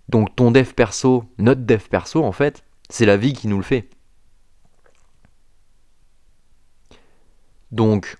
Donc 0.09 0.35
ton 0.35 0.51
dev 0.51 0.73
perso, 0.73 1.23
notre 1.37 1.61
dev 1.61 1.81
perso 1.89 2.23
en 2.23 2.31
fait, 2.31 2.63
c'est 2.89 3.05
la 3.05 3.17
vie 3.17 3.33
qui 3.33 3.47
nous 3.47 3.57
le 3.57 3.63
fait. 3.63 3.89
Donc, 7.71 8.17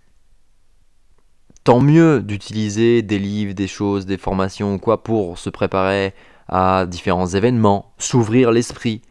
tant 1.64 1.82
mieux 1.82 2.22
d'utiliser 2.22 3.02
des 3.02 3.20
livres, 3.20 3.54
des 3.54 3.68
choses, 3.68 4.06
des 4.06 4.18
formations 4.18 4.76
ou 4.76 4.80
quoi 4.80 5.04
pour 5.04 5.38
se 5.38 5.50
préparer 5.50 6.14
à 6.48 6.86
différents 6.86 7.28
événements, 7.28 7.94
s'ouvrir 7.98 8.52
l'esprit, 8.52 9.02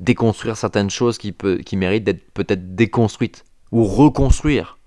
déconstruire 0.00 0.56
certaines 0.56 0.90
choses 0.90 1.18
qui, 1.18 1.76
méritent 1.76 2.04
d'être 2.04 2.30
peut-être 2.32 2.74
déconstruites 2.74 3.44
ou 3.70 3.84
reconstruire 3.84 4.78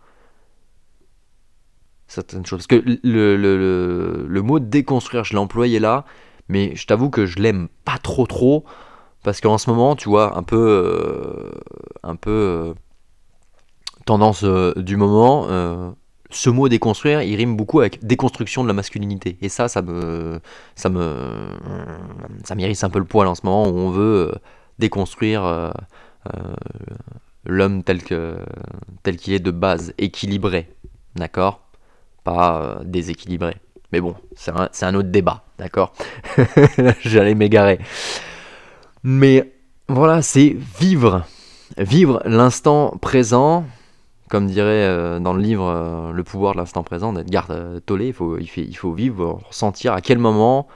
certaines 2.07 2.45
choses. 2.45 2.65
Parce 2.65 2.81
que 2.81 2.83
le, 3.03 4.41
mot 4.41 4.59
déconstruire, 4.59 5.23
je 5.23 5.33
l'ai 5.33 5.39
employé 5.39 5.79
là, 5.79 6.05
mais 6.49 6.75
je 6.75 6.85
t'avoue 6.87 7.09
que 7.09 7.25
je 7.25 7.39
l'aime 7.39 7.69
pas 7.85 7.97
trop 7.97 8.25
trop 8.27 8.65
parce 9.23 9.39
qu'en 9.39 9.57
ce 9.57 9.69
moment, 9.69 9.95
tu 9.95 10.09
vois, 10.09 10.37
un 10.37 10.43
peu, 10.43 10.57
euh, 10.57 11.51
un 12.03 12.17
peu 12.17 12.31
euh, 12.31 12.73
tendance 14.05 14.43
euh, 14.43 14.73
du 14.75 14.97
moment, 14.97 15.47
euh, 15.49 15.91
ce 16.29 16.49
mot 16.49 16.67
déconstruire, 16.67 17.21
il 17.21 17.35
rime 17.35 17.55
beaucoup 17.55 17.79
avec 17.79 18.05
déconstruction 18.05 18.63
de 18.63 18.67
la 18.67 18.73
masculinité. 18.73 19.37
Et 19.41 19.49
ça, 19.49 19.67
ça 19.67 19.81
me, 19.81 20.39
ça 20.75 20.89
me, 20.89 21.15
ça 22.43 22.55
m'irrisse 22.55 22.83
un 22.83 22.89
peu 22.89 22.99
le 22.99 23.05
poil 23.05 23.27
en 23.27 23.35
ce 23.35 23.41
moment 23.43 23.67
où 23.67 23.77
on 23.77 23.89
veut 23.89 24.31
euh, 24.31 24.39
déconstruire 24.79 25.73
l'homme 27.45 27.83
tel 27.83 28.01
qu'il 28.01 29.33
est 29.33 29.39
de 29.39 29.51
base, 29.51 29.93
équilibré, 29.97 30.73
d'accord, 31.15 31.61
pas 32.23 32.79
déséquilibré. 32.83 33.57
Mais 33.91 34.01
bon, 34.01 34.15
c'est 34.35 34.51
un, 34.51 34.69
un, 34.81 34.95
autre 34.95 35.09
débat, 35.09 35.43
d'accord? 35.59 35.93
J'allais 37.01 37.35
m'égarer. 37.35 37.77
Mais 39.03 39.53
voilà, 39.87 40.23
c'est 40.23 40.55
vivre, 40.79 41.25
vivre 41.77 42.21
l'instant 42.25 42.97
présent 42.99 43.65
comme 44.33 44.47
dirait 44.47 44.87
euh, 44.87 45.19
dans 45.19 45.33
le 45.33 45.43
livre 45.43 45.67
euh, 45.67 46.11
Le 46.11 46.23
pouvoir 46.23 46.53
de 46.53 46.57
l'instant 46.57 46.81
présent 46.81 47.13
d'Edgar 47.13 47.45
euh, 47.51 47.79
Tolle, 47.79 48.01
il 48.01 48.13
faut, 48.13 48.39
il, 48.39 48.75
faut 48.75 48.91
vivre, 48.91 49.43
ressentir 49.47 49.93
à 49.93 50.01
quel 50.01 50.17
moment 50.17 50.67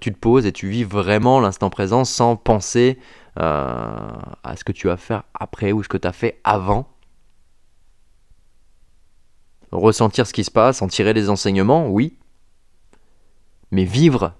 tu 0.00 0.12
te 0.12 0.18
poses 0.18 0.46
et 0.46 0.52
tu 0.52 0.68
vis 0.68 0.82
vraiment 0.82 1.38
l'instant 1.38 1.70
présent 1.70 2.04
sans 2.04 2.34
penser 2.34 2.98
à 3.36 4.54
ce 4.56 4.64
que 4.64 4.72
tu 4.72 4.88
vas 4.88 4.96
faire 4.96 5.22
après 5.38 5.70
ou 5.70 5.82
ce 5.84 5.88
que 5.88 5.98
tu 5.98 6.08
as 6.08 6.12
fait 6.12 6.40
avant. 6.42 6.88
Ressentir 9.70 10.26
ce 10.26 10.32
qui 10.32 10.42
se 10.42 10.50
passe, 10.50 10.82
en 10.82 10.88
tirer 10.88 11.12
les 11.12 11.30
enseignements, 11.30 11.86
oui, 11.86 12.16
mais 13.70 13.84
vivre 13.84 14.32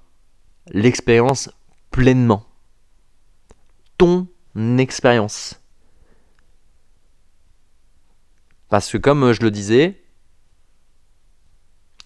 l'expérience 0.72 1.50
pleinement. 1.92 2.42
Ton 3.98 4.26
expérience. 4.78 5.60
Parce 8.68 8.90
que 8.90 8.98
comme 8.98 9.32
je 9.32 9.42
le 9.42 9.50
disais, 9.50 10.02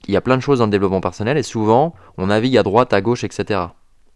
il 0.07 0.15
y 0.15 0.17
a 0.17 0.21
plein 0.21 0.37
de 0.37 0.43
choses 0.43 0.59
dans 0.59 0.67
le 0.67 0.71
développement 0.71 1.01
personnel 1.01 1.39
et 1.39 1.43
souvent 1.43 1.95
on 2.17 2.27
navigue 2.27 2.57
à 2.57 2.63
droite, 2.63 2.93
à 2.93 3.01
gauche, 3.01 3.25
etc. 3.25 3.61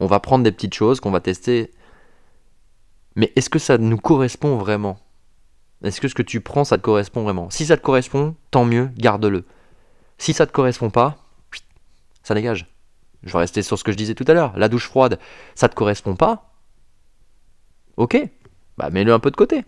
On 0.01 0.07
va 0.07 0.21
prendre 0.21 0.45
des 0.45 0.53
petites 0.53 0.75
choses 0.75 1.01
qu'on 1.01 1.11
va 1.11 1.21
tester. 1.21 1.73
Mais 3.15 3.33
est-ce 3.37 3.51
que 3.51 3.59
ça 3.59 3.79
nous 3.79 3.97
correspond 3.97 4.57
vraiment? 4.57 4.99
Est-ce 5.83 6.01
que 6.01 6.09
ce 6.09 6.15
que 6.15 6.23
tu 6.23 6.41
prends, 6.41 6.65
ça 6.65 6.79
te 6.79 6.83
correspond 6.83 7.23
vraiment? 7.23 7.51
Si 7.51 7.67
ça 7.67 7.77
te 7.77 7.83
correspond, 7.83 8.35
tant 8.51 8.65
mieux, 8.65 8.91
garde-le. 8.97 9.45
Si 10.19 10.33
ça 10.33 10.47
te 10.47 10.53
correspond 10.53 10.91
pas, 10.91 11.17
ça 12.23 12.35
dégage. 12.35 12.67
Je 13.23 13.33
vais 13.33 13.39
rester 13.39 13.63
sur 13.63 13.79
ce 13.79 13.85
que 13.85 13.93
je 13.93 13.97
disais 13.97 14.15
tout 14.15 14.25
à 14.29 14.35
l'heure. 14.35 14.57
La 14.57 14.69
douche 14.69 14.87
froide, 14.87 15.19
ça 15.55 15.69
te 15.69 15.75
correspond 15.75 16.17
pas? 16.17 16.53
Ok, 17.97 18.19
bah 18.77 18.91
mets-le 18.91 19.13
un 19.13 19.19
peu 19.19 19.31
de 19.31 19.37
côté. 19.37 19.65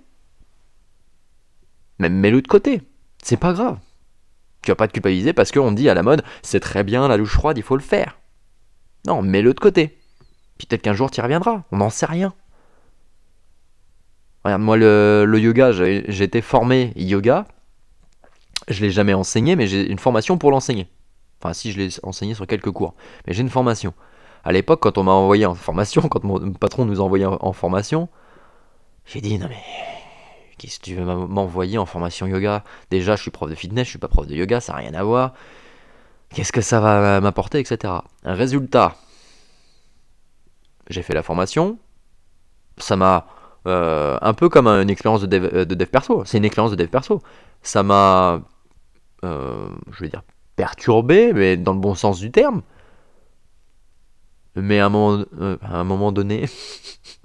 Mets-le 1.98 2.42
de 2.42 2.48
côté. 2.48 2.82
C'est 3.22 3.37
pas 3.37 3.52
grave. 3.52 3.78
Tu 4.62 4.70
vas 4.70 4.76
pas 4.76 4.88
te 4.88 4.92
culpabiliser 4.92 5.32
parce 5.32 5.52
qu'on 5.52 5.72
dit 5.72 5.88
à 5.88 5.94
la 5.94 6.02
mode, 6.02 6.22
c'est 6.42 6.61
très 6.61 6.84
bien 6.84 7.08
la 7.08 7.16
douche 7.16 7.32
froide, 7.32 7.58
il 7.58 7.62
faut 7.62 7.76
le 7.76 7.82
faire. 7.82 8.18
Non, 9.06 9.22
mets-le 9.22 9.54
de 9.54 9.61
côté. 9.61 9.98
Puis 10.58 10.66
peut-être 10.66 10.82
qu'un 10.82 10.94
jour 10.94 11.11
tu 11.11 11.20
y 11.20 11.22
reviendras. 11.22 11.62
On 11.72 11.78
n'en 11.78 11.90
sait 11.90 12.06
rien. 12.06 12.34
Regarde, 14.44 14.62
moi 14.62 14.76
le, 14.76 15.38
yoga, 15.38 15.72
j'ai 15.72 16.22
été 16.22 16.40
formé 16.40 16.92
yoga. 16.96 17.46
Je 18.68 18.80
l'ai 18.82 18.90
jamais 18.90 19.14
enseigné, 19.14 19.56
mais 19.56 19.66
j'ai 19.66 19.90
une 19.90 19.98
formation 19.98 20.38
pour 20.38 20.50
l'enseigner. 20.50 20.88
Enfin, 21.40 21.54
si 21.54 21.72
je 21.72 21.78
l'ai 21.78 21.88
enseigné 22.02 22.34
sur 22.34 22.46
quelques 22.46 22.70
cours, 22.70 22.94
mais 23.26 23.32
j'ai 23.32 23.42
une 23.42 23.48
formation. 23.48 23.94
À 24.44 24.52
l'époque, 24.52 24.80
quand 24.80 24.98
on 24.98 25.04
m'a 25.04 25.12
envoyé 25.12 25.46
en 25.46 25.54
formation, 25.54 26.02
quand 26.08 26.24
mon 26.24 26.52
patron 26.52 26.84
nous 26.84 27.00
a 27.00 27.04
envoyé 27.04 27.24
en 27.26 27.52
formation, 27.52 28.08
j'ai 29.06 29.20
dit 29.20 29.38
non 29.38 29.48
mais 29.48 29.62
Qu'est-ce 30.58 30.80
que 30.80 30.84
tu 30.84 30.94
veux 30.94 31.04
m'envoyer 31.04 31.78
en 31.78 31.86
formation 31.86 32.26
yoga 32.26 32.64
Déjà, 32.90 33.16
je 33.16 33.22
suis 33.22 33.30
prof 33.30 33.48
de 33.48 33.54
fitness, 33.54 33.86
je 33.86 33.90
suis 33.90 33.98
pas 33.98 34.08
prof 34.08 34.26
de 34.26 34.34
yoga, 34.34 34.60
ça 34.60 34.72
n'a 34.72 34.78
rien 34.80 34.94
à 34.94 35.02
voir. 35.04 35.34
Qu'est-ce 36.34 36.52
que 36.52 36.60
ça 36.60 36.80
va 36.80 37.20
m'apporter, 37.20 37.58
etc. 37.60 37.94
Résultat. 38.24 38.96
J'ai 40.90 41.02
fait 41.02 41.14
la 41.14 41.22
formation. 41.22 41.78
Ça 42.76 42.96
m'a 42.96 43.26
euh, 43.66 44.18
un 44.20 44.34
peu 44.34 44.48
comme 44.48 44.66
une 44.66 44.90
expérience 44.90 45.20
de 45.20 45.26
dev, 45.26 45.50
euh, 45.52 45.64
de 45.64 45.74
dev 45.74 45.86
perso. 45.86 46.24
C'est 46.24 46.38
une 46.38 46.44
expérience 46.44 46.70
de 46.70 46.76
dev 46.76 46.88
perso. 46.88 47.22
Ça 47.62 47.82
m'a, 47.82 48.40
euh, 49.24 49.68
je 49.92 50.00
vais 50.00 50.08
dire, 50.08 50.22
perturbé, 50.56 51.32
mais 51.32 51.56
dans 51.56 51.74
le 51.74 51.80
bon 51.80 51.94
sens 51.94 52.18
du 52.18 52.30
terme. 52.30 52.62
Mais 54.56 54.80
à 54.80 54.86
un 54.86 54.88
moment, 54.88 55.24
à 55.62 55.76
un 55.78 55.84
moment 55.84 56.12
donné, 56.12 56.46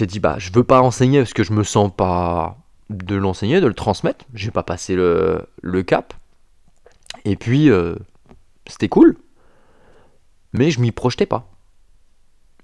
j'ai 0.00 0.06
dit 0.06 0.18
bah 0.18 0.36
je 0.38 0.50
veux 0.50 0.64
pas 0.64 0.80
enseigner 0.80 1.18
parce 1.18 1.34
que 1.34 1.42
je 1.42 1.52
me 1.52 1.62
sens 1.62 1.92
pas 1.94 2.56
de 2.88 3.16
l'enseigner, 3.16 3.60
de 3.60 3.66
le 3.66 3.74
transmettre. 3.74 4.24
J'ai 4.32 4.50
pas 4.50 4.62
passé 4.62 4.96
le, 4.96 5.82
cap. 5.86 6.14
Et 7.26 7.36
puis 7.36 7.68
euh, 7.68 7.96
c'était 8.66 8.88
cool, 8.88 9.18
mais 10.54 10.70
je 10.70 10.80
m'y 10.80 10.90
projetais 10.90 11.26
pas. 11.26 11.50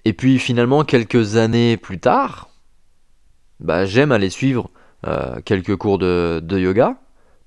Et 0.07 0.15
puis 0.15 0.39
finalement 0.39 0.83
quelques 0.83 1.37
années 1.37 1.77
plus 1.77 2.01
tard, 2.01 2.49
bah 3.61 3.85
j'aime 3.85 4.13
aller 4.13 4.31
suivre 4.31 4.71
euh, 5.07 5.43
quelques 5.45 5.77
cours 5.77 5.99
de, 5.99 6.43
yoga. 6.51 6.97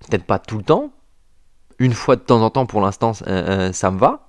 Peut-être 0.07 0.25
pas 0.25 0.37
tout 0.37 0.59
le 0.59 0.63
temps. 0.63 0.93
Une 1.79 1.93
fois 1.93 2.15
de 2.15 2.21
temps 2.21 2.43
en 2.43 2.51
temps 2.51 2.67
pour 2.67 2.81
l'instant 2.81 3.13
euh, 3.25 3.73
ça 3.73 3.89
me 3.89 3.97
va. 3.97 4.27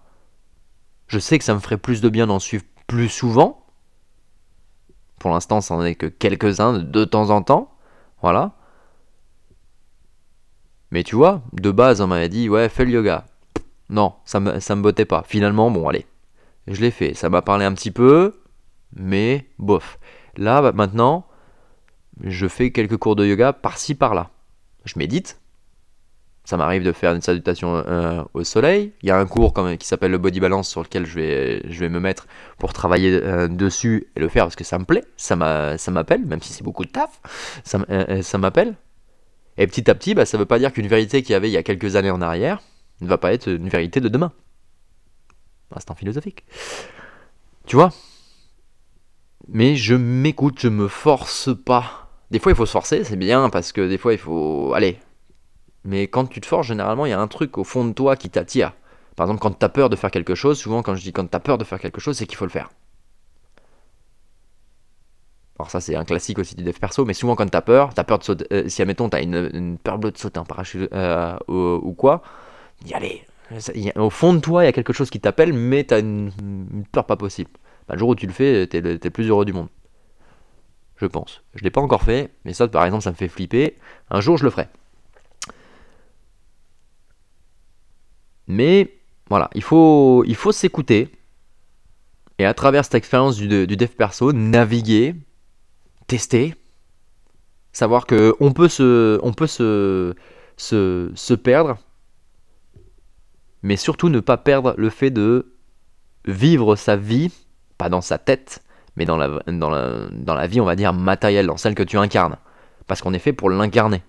Je 1.07 1.19
sais 1.19 1.39
que 1.39 1.45
ça 1.45 1.53
me 1.53 1.61
ferait 1.61 1.77
plus 1.77 2.01
de 2.01 2.09
bien 2.09 2.29
d'en 2.29 2.39
suivre 2.39 2.65
plus 2.87 3.11
souvent 3.11 3.60
pour 5.21 5.31
l'instant, 5.31 5.61
ça 5.61 5.77
n'en 5.77 5.85
est 5.85 5.95
que 5.95 6.07
quelques-uns 6.07 6.79
de 6.79 7.05
temps 7.05 7.29
en 7.29 7.43
temps. 7.43 7.71
Voilà. 8.23 8.53
Mais 10.91 11.05
tu 11.05 11.15
vois, 11.15 11.43
de 11.53 11.71
base, 11.71 12.01
on 12.01 12.09
m'avait 12.09 12.31
dit, 12.31 12.49
ouais, 12.49 12.69
fais 12.71 12.87
le 12.87 12.91
yoga. 12.91 13.27
Non, 13.91 14.15
ça 14.25 14.41
me, 14.41 14.59
ça 14.61 14.75
me 14.75 14.83
bottait 14.83 15.05
pas. 15.05 15.23
Finalement, 15.27 15.71
bon, 15.71 15.87
allez. 15.89 16.07
Je 16.67 16.81
l'ai 16.81 16.91
fait. 16.91 17.13
Ça 17.15 17.29
m'a 17.29 17.43
parlé 17.43 17.67
un 17.67 17.75
petit 17.75 17.91
peu, 17.91 18.41
mais 18.97 19.47
bof. 19.59 19.99
Là, 20.37 20.63
bah, 20.63 20.73
maintenant, 20.73 21.27
je 22.23 22.49
fais 22.49 22.73
quelques 22.73 22.97
cours 22.97 23.15
de 23.15 23.27
yoga 23.27 23.53
par-ci, 23.53 23.95
par-là. 23.95 24.31
Je 24.87 24.99
médite, 24.99 25.40
ça 26.51 26.57
m'arrive 26.57 26.83
de 26.83 26.91
faire 26.91 27.15
une 27.15 27.21
salutation 27.21 27.77
euh, 27.77 28.25
au 28.35 28.43
soleil. 28.43 28.93
Il 29.03 29.09
y 29.09 29.13
a 29.13 29.17
un 29.17 29.25
cours 29.25 29.53
quand 29.53 29.77
qui 29.77 29.87
s'appelle 29.87 30.11
le 30.11 30.19
body 30.19 30.41
balance 30.41 30.69
sur 30.69 30.83
lequel 30.83 31.07
je 31.07 31.15
vais, 31.15 31.89
me 31.89 32.01
mettre 32.01 32.27
pour 32.59 32.73
travailler 32.73 33.13
euh, 33.23 33.47
dessus 33.47 34.09
et 34.17 34.21
le 34.21 34.29
faire 34.29 34.47
parce 34.47 34.57
que 34.57 34.65
ça 34.65 34.77
me 34.77 34.85
plaît, 34.85 35.05
ça 35.17 35.37
m'appelle, 35.37 36.27
même 36.27 36.43
si 36.43 36.53
c'est 36.53 36.65
beaucoup 36.65 36.85
de 36.85 36.91
taf, 36.91 37.21
ça, 37.63 37.79
euh, 37.89 38.39
m'appelle. 38.39 38.75
Et 39.59 39.67
petit 39.69 39.89
à 39.89 39.95
petit, 39.95 40.15
bah, 40.15 40.27
ça 40.27 40.39
ne 40.39 40.43
veut 40.43 40.47
pas 40.47 40.59
dire 40.59 40.73
qu'une 40.73 40.89
vérité 40.89 41.23
qu'il 41.23 41.35
y 41.35 41.37
avait 41.37 41.49
il 41.49 41.53
y 41.53 41.57
a 41.57 41.63
quelques 41.63 41.95
années 41.95 42.11
en 42.11 42.21
arrière 42.21 42.61
ne 43.01 43.07
va 43.07 43.17
pas 43.17 43.33
être 43.33 43.47
une 43.47 43.69
vérité 43.69 44.01
de 44.01 44.09
demain. 44.09 44.33
Instant 45.77 45.95
philosophique. 45.95 46.45
Tu 47.67 47.77
vois? 47.77 47.93
Mais 49.47 49.77
je 49.77 49.95
m'écoute, 49.95 50.59
je 50.59 50.69
me 50.69 50.89
force 50.89 51.51
pas. 51.65 52.11
Des 52.33 52.41
fois, 52.41 52.51
il 52.51 52.57
faut 52.57 52.67
se 52.67 52.73
forcer, 52.73 53.05
c'est 53.05 53.15
bien 53.15 53.51
parce 53.51 53.71
que 53.71 53.89
des 53.89 53.99
fois, 53.99 54.15
il 54.15 54.19
faut. 54.19 54.73
Allez, 54.75 54.99
mais 55.85 56.09
quand 56.09 56.27
tu 56.27 56.41
te 56.41 56.47
forces, 56.47 56.67
généralement, 56.67 57.07
il 57.07 57.11
y 57.11 57.13
a 57.13 57.21
un 57.21 57.29
truc 57.29 57.59
au 57.59 57.65
fond 57.65 57.85
de 57.85 57.93
toi 57.93 58.17
qui 58.17 58.31
t'attire. 58.31 58.73
Par 59.17 59.27
exemple, 59.27 59.41
quand 59.41 59.59
tu 59.59 59.65
as 59.65 59.69
peur 59.69 59.89
de 59.91 59.97
faire 59.97 60.11
quelque 60.11 60.35
chose, 60.35 60.59
souvent 60.59 60.83
quand 60.83 60.95
je 60.95 61.03
dis 61.03 61.13
quand 61.13 61.29
tu 61.29 61.37
as 61.37 61.41
peur 61.41 61.59
de 61.59 61.65
faire 61.65 61.81
quelque 61.81 62.01
chose, 62.01 62.17
c'est 62.17 62.27
qu'il 62.27 62.37
faut 62.37 62.45
le 62.45 62.51
faire. 62.51 62.71
Alors 65.61 65.71
ça 65.71 65.83
c'est 65.83 65.95
un 65.95 66.07
classique 66.07 66.39
aussi 66.39 66.55
du 66.55 66.65
dev 66.65 66.73
perso, 66.73 67.05
mais 67.05 67.13
souvent 67.13 67.37
quand 67.37 67.47
tu 67.47 67.55
as 67.57 67.61
peur, 67.61 67.93
tu 67.93 68.01
as 68.01 68.05
peur 68.05 68.19
de 68.19 68.25
sauter, 68.25 68.47
euh, 68.51 68.67
si 68.69 68.81
admettons 68.81 69.11
tu 69.11 69.17
as 69.19 69.21
une, 69.21 69.77
peur 69.77 69.99
bleue 69.99 70.11
de 70.11 70.17
sauter 70.17 70.41
en 70.41 70.45
parachute 70.47 70.91
euh, 70.95 71.37
ou, 71.49 71.93
quoi, 71.93 72.23
y 72.87 72.95
aller. 72.95 73.23
au 73.97 74.09
fond 74.09 74.33
de 74.33 74.39
toi 74.39 74.63
il 74.63 74.67
y 74.67 74.69
a 74.71 74.73
quelque 74.73 74.95
chose 74.95 75.11
qui 75.11 75.21
t'appelle, 75.21 75.53
mais 75.53 75.85
tu 75.85 75.93
as 75.93 75.99
une, 75.99 76.33
peur 76.93 77.05
pas 77.05 77.17
possible. 77.17 77.51
Bah, 77.87 77.93
le 77.95 77.99
jour 77.99 78.09
où 78.09 78.15
tu 78.15 78.27
le 78.27 78.33
fais, 78.33 78.67
tu 78.69 78.79
es, 78.79 78.81
le 78.81 78.99
plus 78.99 79.29
heureux 79.29 79.45
du 79.45 79.53
monde. 79.53 79.69
Je 80.97 81.05
pense. 81.05 81.43
Je 81.55 81.63
l'ai 81.63 81.71
pas 81.71 81.83
encore 81.83 82.05
fait, 82.05 82.31
mais 82.47 82.55
ça 82.55 82.67
par 82.67 82.87
exemple 82.87 83.05
ça 83.05 83.11
me 83.11 83.17
fait 83.17 83.29
flipper. 83.29 83.77
Un 84.09 84.23
jour 84.23 84.39
je 84.39 84.45
le 84.45 84.51
ferai. 84.51 84.69
Mais 88.51 88.99
voilà, 89.29 89.49
il 89.55 89.63
faut, 89.63 90.25
il 90.27 90.35
faut 90.35 90.51
s'écouter. 90.51 91.09
Et 92.41 92.45
à 92.45 92.53
travers 92.53 92.85
cette 92.85 92.97
expérience 92.97 93.37
du, 93.37 93.47
dev 93.47 93.87
perso, 93.87 94.33
naviguer, 94.33 95.15
tester, 96.09 96.57
savoir 97.73 98.07
que 98.07 98.35
on 98.41 98.53
peut 98.53 98.67
se, 98.67 100.15
perdre, 101.37 101.79
mais 103.63 103.77
surtout 103.77 104.09
ne 104.09 104.19
pas 104.19 104.37
perdre 104.37 104.75
le 104.77 104.91
fait 104.91 105.13
de 105.13 105.55
vivre 106.25 106.75
sa 106.75 106.97
vie, 106.97 107.33
pas 107.79 107.89
dans 107.89 108.01
sa 108.01 108.19
tête, 108.19 108.65
mais 108.97 109.05
dans 109.05 109.17
la, 109.17 109.29
dans 109.47 109.71
la, 109.71 110.09
dans 110.11 110.35
la 110.35 110.49
vie, 110.49 110.61
on 110.61 110.65
va 110.65 110.75
dire, 110.75 110.93
matérielle, 110.93 111.47
dans 111.47 111.57
celle 111.57 111.77
que 111.77 111.85
tu 111.85 111.99
incarnes. 111.99 112.37
Parce 112.89 113.01
qu'on 113.01 113.15
est 113.15 113.21
fait 113.21 113.33
pour 113.33 113.49
l'incarner 113.49 114.03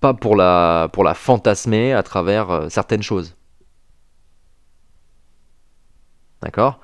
pas 0.00 0.14
pour 0.14 0.34
la, 0.34 0.88
fantasmer 1.14 1.92
à 1.92 2.02
travers 2.02 2.50
euh, 2.50 2.68
certaines 2.68 3.02
choses. 3.02 3.36
D'accord? 6.42 6.80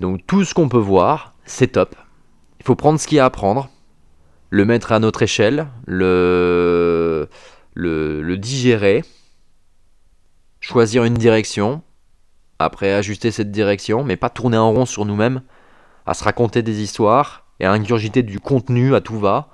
Donc 0.00 0.26
tout 0.26 0.44
ce 0.44 0.52
qu'on 0.54 0.68
peut 0.68 0.76
voir, 0.76 1.34
c'est 1.44 1.68
top. 1.68 1.96
Il 2.60 2.66
faut 2.66 2.76
prendre 2.76 3.00
ce 3.00 3.06
qu'il 3.06 3.16
y 3.16 3.20
a 3.20 3.24
à 3.24 3.30
prendre. 3.30 3.70
le 4.50 4.66
mettre 4.66 4.92
à 4.92 4.98
notre 4.98 5.22
échelle, 5.22 5.68
le, 5.86 7.28
le, 7.72 8.20
le 8.20 8.36
digérer, 8.36 9.02
choisir 10.60 11.04
une 11.04 11.14
direction, 11.14 11.82
après 12.58 12.92
ajuster 12.92 13.30
cette 13.30 13.50
direction, 13.50 14.04
mais 14.04 14.16
pas 14.16 14.28
tourner 14.28 14.58
en 14.58 14.70
rond 14.70 14.84
sur 14.84 15.06
nous-mêmes, 15.06 15.40
à 16.04 16.12
se 16.12 16.24
raconter 16.24 16.62
des 16.62 16.82
histoires 16.82 17.46
et 17.60 17.64
à 17.64 17.72
ingurgiter 17.72 18.22
du 18.22 18.40
contenu 18.40 18.94
à 18.94 19.00
tout 19.00 19.18
va, 19.18 19.48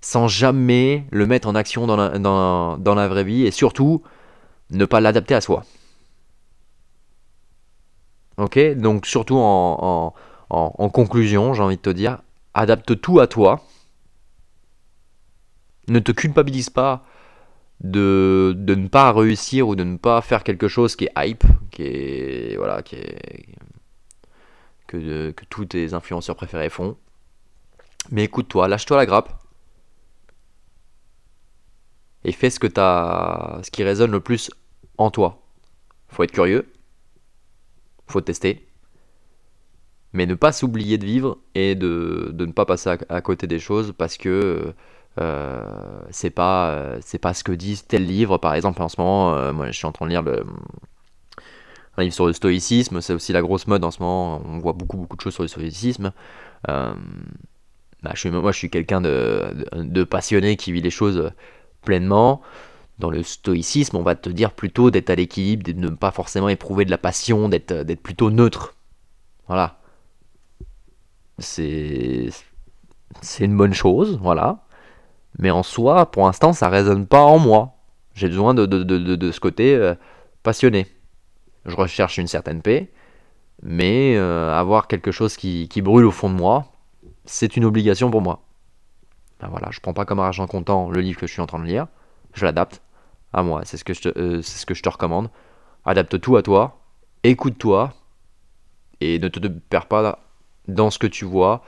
sans 0.00 0.28
jamais 0.28 1.06
le 1.10 1.26
mettre 1.26 1.48
en 1.48 1.54
action 1.54 1.86
dans 1.86 2.94
la, 2.94 3.08
vraie 3.08 3.24
vie, 3.24 3.46
et 3.46 3.50
surtout 3.50 4.02
ne 4.70 4.84
pas 4.84 5.00
l'adapter 5.00 5.34
à 5.34 5.40
soi. 5.40 5.64
Ok? 8.36 8.58
Donc 8.76 9.06
surtout 9.06 9.36
en 9.38 10.12
conclusion, 10.92 11.54
j'ai 11.54 11.62
envie 11.62 11.76
de 11.76 11.82
te 11.82 11.90
dire, 11.90 12.18
adapte 12.54 13.00
tout 13.00 13.20
à 13.20 13.26
toi. 13.26 13.60
Ne 15.88 16.00
te 16.00 16.12
culpabilise 16.12 16.70
pas 16.70 17.04
de, 17.80 18.54
de, 18.56 18.74
ne 18.74 18.88
pas 18.88 19.12
réussir 19.12 19.68
ou 19.68 19.76
de 19.76 19.84
ne 19.84 19.96
pas 19.96 20.20
faire 20.20 20.44
quelque 20.44 20.68
chose 20.68 20.96
qui 20.96 21.04
est 21.04 21.12
hype, 21.16 21.44
qui 21.70 21.82
est 21.82 22.56
voilà, 22.56 22.82
qui 22.82 22.96
est 22.96 23.46
que, 24.86 25.30
que 25.30 25.44
tous 25.46 25.66
tes 25.66 25.94
influenceurs 25.94 26.36
préférés 26.36 26.70
font. 26.70 26.96
Mais 28.10 28.24
écoute-toi, 28.24 28.68
lâche-toi 28.68 28.96
la 28.96 29.06
grappe 29.06 29.32
et 32.28 32.32
fais 32.32 32.50
ce 32.50 32.60
que 32.60 32.68
as, 32.76 33.60
ce 33.62 33.70
qui 33.70 33.82
résonne 33.82 34.10
le 34.10 34.20
plus 34.20 34.50
en 34.98 35.10
toi. 35.10 35.40
Faut 36.08 36.22
être 36.22 36.32
curieux, 36.32 36.70
faut 38.06 38.20
tester, 38.20 38.66
mais 40.12 40.26
ne 40.26 40.34
pas 40.34 40.52
s'oublier 40.52 40.98
de 40.98 41.06
vivre 41.06 41.38
et 41.54 41.74
de, 41.74 42.28
de, 42.34 42.44
ne 42.44 42.52
pas 42.52 42.66
passer 42.66 42.90
à, 43.08 43.20
côté 43.22 43.46
des 43.46 43.58
choses 43.58 43.94
parce 43.96 44.18
que 44.18 44.74
euh, 45.18 46.00
c'est 46.10 46.28
pas 46.30 46.70
euh, 46.70 46.98
c'est 47.00 47.18
pas 47.18 47.32
ce 47.32 47.42
que 47.44 47.52
dit 47.52 47.82
tel 47.88 48.04
livre. 48.04 48.36
Par 48.36 48.52
exemple 48.54 48.82
en 48.82 48.90
ce 48.90 49.00
moment 49.00 49.34
euh, 49.34 49.54
moi 49.54 49.66
je 49.66 49.72
suis 49.72 49.86
en 49.86 49.92
train 49.92 50.04
de 50.04 50.10
lire 50.10 50.22
le 50.22 50.44
un 51.96 52.02
livre 52.02 52.14
sur 52.14 52.26
le 52.26 52.34
stoïcisme. 52.34 53.00
C'est 53.00 53.14
aussi 53.14 53.32
la 53.32 53.40
grosse 53.40 53.66
mode 53.66 53.84
en 53.84 53.90
ce 53.90 54.02
moment. 54.02 54.42
On 54.44 54.58
voit 54.58 54.74
beaucoup 54.74 54.98
beaucoup 54.98 55.16
de 55.16 55.22
choses 55.22 55.34
sur 55.34 55.44
le 55.44 55.48
stoïcisme. 55.48 56.12
Bah, 58.02 58.12
je 58.14 58.20
suis, 58.20 58.30
moi 58.30 58.52
je 58.52 58.58
suis 58.58 58.70
quelqu'un 58.70 59.00
de, 59.00 59.66
de, 59.74 60.04
passionné 60.04 60.56
qui 60.56 60.70
vit 60.70 60.80
les 60.80 60.90
choses 60.90 61.32
pleinement 61.88 62.40
dans 62.98 63.10
le 63.10 63.22
stoïcisme 63.22 63.96
on 63.96 64.02
va 64.02 64.14
te 64.14 64.28
dire 64.28 64.52
plutôt 64.52 64.90
d'être 64.90 65.10
à 65.10 65.14
l'équilibre 65.14 65.64
de 65.64 65.72
ne 65.72 65.88
pas 65.88 66.10
forcément 66.10 66.48
éprouver 66.48 66.84
de 66.84 66.90
la 66.90 66.98
passion 66.98 67.48
d'être 67.48 67.72
d'être 67.72 68.02
plutôt 68.02 68.30
neutre 68.30 68.74
voilà 69.46 69.78
c'est 71.38 72.30
une 73.40 73.56
bonne 73.56 73.74
chose 73.74 74.18
voilà 74.22 74.64
mais 75.38 75.50
en 75.50 75.62
soi, 75.62 76.10
pour 76.10 76.26
l'instant, 76.26 76.52
ça 76.52 76.68
résonne 76.68 77.06
pas 77.06 77.22
en 77.22 77.38
moi. 77.38 77.74
J'ai 78.14 78.28
besoin 78.28 78.54
de, 78.54 78.66
de, 78.66 79.30
ce 79.30 79.40
côté 79.40 79.74
euh, 79.74 79.94
passionné. 80.42 80.86
Je 81.66 81.76
recherche 81.76 82.18
une 82.18 82.26
certaine 82.26 82.62
paix, 82.62 82.90
mais 83.62 84.16
euh, 84.16 84.52
avoir 84.52 84.88
quelque 84.88 85.12
chose 85.12 85.36
qui, 85.36 85.68
brûle 85.82 86.06
au 86.06 86.10
fond 86.10 86.28
de 86.28 86.34
moi, 86.34 86.72
c'est 87.24 87.56
une 87.56 87.64
obligation 87.64 88.10
pour 88.10 88.22
moi. 88.22 88.42
Ben 89.40 89.48
voilà, 89.48 89.68
je 89.70 89.80
prends 89.80 89.92
pas 89.92 90.04
comme 90.04 90.20
argent 90.20 90.46
comptant 90.46 90.90
le 90.90 91.00
livre 91.00 91.20
que 91.20 91.26
je 91.26 91.32
suis 91.32 91.42
en 91.42 91.46
train 91.46 91.60
de 91.60 91.64
lire, 91.64 91.86
je 92.34 92.44
l'adapte 92.44 92.82
à 93.32 93.42
moi. 93.42 93.62
C'est 93.64 93.76
ce 93.76 93.84
que 93.84 93.94
je 93.94 94.02
te, 94.02 94.18
euh, 94.18 94.90
recommande. 94.90 95.30
Adapte 95.84 96.20
tout 96.20 96.36
à 96.36 96.42
toi, 96.42 96.80
écoute-toi 97.22 97.92
et 99.00 99.18
ne 99.18 99.28
te 99.28 99.46
perds 99.46 99.86
pas 99.86 100.18
dans 100.66 100.90
ce 100.90 100.98
que 100.98 101.06
tu 101.06 101.24
vois 101.24 101.62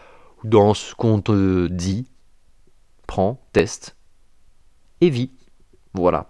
dans 0.44 0.74
ce 0.74 0.94
qu'on 0.94 1.20
te 1.20 1.66
dit 1.68 2.06
prends, 3.06 3.40
teste 3.52 3.96
et 5.00 5.10
vis. 5.10 5.30
Voilà. 5.94 6.26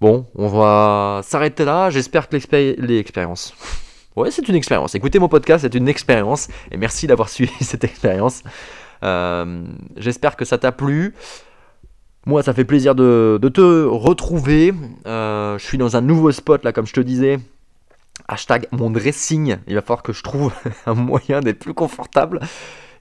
Bon, 0.00 0.26
on 0.34 0.48
va 0.48 1.20
s'arrêter 1.24 1.64
là. 1.64 1.90
J'espère 1.90 2.28
que 2.28 2.36
l'expérience. 2.36 3.54
Ouais, 4.14 4.30
c'est 4.30 4.48
une 4.48 4.54
expérience. 4.54 4.94
Écoutez 4.94 5.18
mon 5.18 5.28
podcast, 5.28 5.62
c'est 5.62 5.74
une 5.74 5.88
expérience. 5.88 6.48
Et 6.70 6.76
merci 6.76 7.06
d'avoir 7.06 7.28
suivi 7.28 7.52
cette 7.64 7.82
expérience. 7.84 8.42
Euh, 9.04 9.64
j'espère 9.96 10.36
que 10.36 10.44
ça 10.44 10.58
t'a 10.58 10.72
plu. 10.72 11.14
Moi, 12.26 12.42
ça 12.42 12.54
fait 12.54 12.64
plaisir 12.64 12.94
de, 12.94 13.38
te 13.52 13.84
retrouver. 13.84 14.72
Euh, 15.06 15.58
je 15.58 15.64
suis 15.64 15.78
dans 15.78 15.96
un 15.96 16.00
nouveau 16.00 16.32
spot, 16.32 16.64
là, 16.64 16.72
comme 16.72 16.86
je 16.86 16.94
te 16.94 17.00
disais. 17.00 17.38
Hashtag 18.28 18.66
mon 18.72 18.90
dressing. 18.90 19.58
Il 19.66 19.74
va 19.74 19.82
falloir 19.82 20.02
que 20.02 20.12
je 20.12 20.22
trouve 20.22 20.52
un 20.86 20.94
moyen 20.94 21.40
d'être 21.40 21.58
plus 21.58 21.74
confortable 21.74 22.40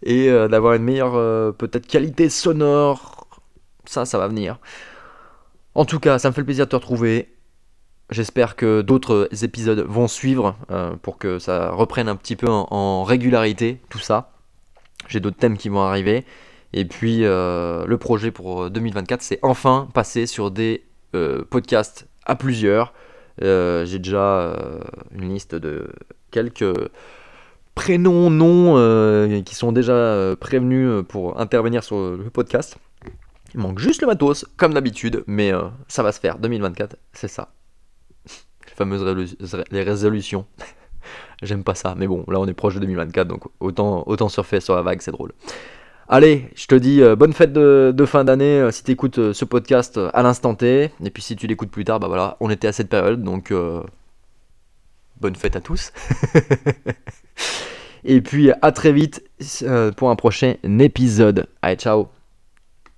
et 0.03 0.29
euh, 0.29 0.49
d'avoir 0.49 0.73
une 0.73 0.83
meilleure 0.83 1.55
peut-être 1.55 1.87
qualité 1.87 2.29
sonore. 2.29 3.27
Ça, 3.85 4.05
ça 4.05 4.17
va 4.17 4.27
venir. 4.27 4.59
En 5.75 5.85
tout 5.85 5.99
cas, 5.99 6.19
ça 6.19 6.29
me 6.29 6.33
fait 6.33 6.43
plaisir 6.43 6.65
de 6.65 6.71
te 6.71 6.75
retrouver. 6.75 7.29
J'espère 8.09 8.55
que 8.57 8.81
d'autres 8.81 9.29
épisodes 9.43 9.79
vont 9.79 10.07
suivre 10.07 10.55
pour 11.01 11.17
que 11.17 11.39
ça 11.39 11.71
reprenne 11.71 12.09
un 12.09 12.15
petit 12.15 12.35
peu 12.35 12.47
en, 12.47 13.03
régularité, 13.03 13.81
tout 13.89 13.97
ça. 13.97 14.32
J'ai 15.07 15.19
d'autres 15.19 15.37
thèmes 15.37 15.57
qui 15.57 15.69
vont 15.69 15.81
arriver. 15.81 16.25
Et 16.73 16.85
puis 16.85 17.19
le 17.21 17.95
projet 17.99 18.31
pour 18.31 18.69
2024, 18.71 19.21
c'est 19.21 19.39
enfin 19.41 19.87
passer 19.93 20.25
sur 20.25 20.51
des 20.51 20.83
podcasts 21.49 22.07
à 22.25 22.35
plusieurs. 22.35 22.93
J'ai 23.39 23.99
déjà 23.99 24.55
une 25.11 25.33
liste 25.33 25.55
de 25.55 25.89
quelques 26.31 26.63
prénoms, 27.75 28.29
noms 28.29 28.77
euh, 28.77 29.41
qui 29.41 29.55
sont 29.55 29.71
déjà 29.71 29.93
euh, 29.93 30.35
prévenus 30.35 30.87
euh, 30.87 31.03
pour 31.03 31.39
intervenir 31.39 31.83
sur 31.83 31.97
le 31.97 32.29
podcast. 32.29 32.77
Il 33.53 33.59
manque 33.59 33.79
juste 33.79 34.01
le 34.01 34.07
matos, 34.07 34.45
comme 34.57 34.73
d'habitude, 34.73 35.23
mais 35.27 35.51
ça 35.87 36.01
va 36.01 36.11
se 36.11 36.19
faire. 36.19 36.39
2024, 36.39 36.95
c'est 37.13 37.27
ça. 37.27 37.53
Les 38.67 38.73
fameuses 38.73 39.03
résolutions. 39.71 40.47
J'aime 41.41 41.63
pas 41.63 41.75
ça, 41.75 41.95
mais 41.97 42.07
bon, 42.07 42.23
là 42.27 42.39
on 42.39 42.47
est 42.47 42.53
proche 42.53 42.75
de 42.75 42.79
2024, 42.79 43.27
donc 43.27 43.43
autant, 43.59 44.03
autant 44.05 44.29
surfer 44.29 44.59
sur 44.59 44.75
la 44.75 44.81
vague, 44.81 45.01
c'est 45.01 45.11
drôle. 45.11 45.33
Allez, 46.09 46.49
je 46.55 46.67
te 46.67 46.75
dis 46.75 47.01
bonne 47.17 47.33
fête 47.33 47.53
de, 47.53 48.05
fin 48.05 48.23
d'année 48.23 48.67
si 48.71 48.83
tu 48.83 48.91
écoutes 48.91 49.31
ce 49.31 49.45
podcast 49.45 49.99
à 50.13 50.21
l'instant 50.21 50.53
T. 50.53 50.91
Et 51.03 51.09
puis 51.09 51.23
si 51.23 51.37
tu 51.37 51.47
l'écoutes 51.47 51.71
plus 51.71 51.85
tard, 51.85 52.01
bah 52.01 52.07
voilà, 52.07 52.35
on 52.41 52.49
était 52.49 52.67
à 52.67 52.73
cette 52.73 52.89
période, 52.89 53.23
donc 53.23 53.53
bonne 55.21 55.35
fête 55.35 55.55
à 55.55 55.61
tous. 55.61 55.93
Et 58.05 58.21
puis 58.21 58.51
à 58.61 58.71
très 58.71 58.91
vite 58.91 59.23
euh, 59.63 59.91
pour 59.91 60.09
un 60.09 60.15
prochain 60.15 60.55
épisode. 60.63 61.47
Allez, 61.61 61.77
ciao 61.77 62.09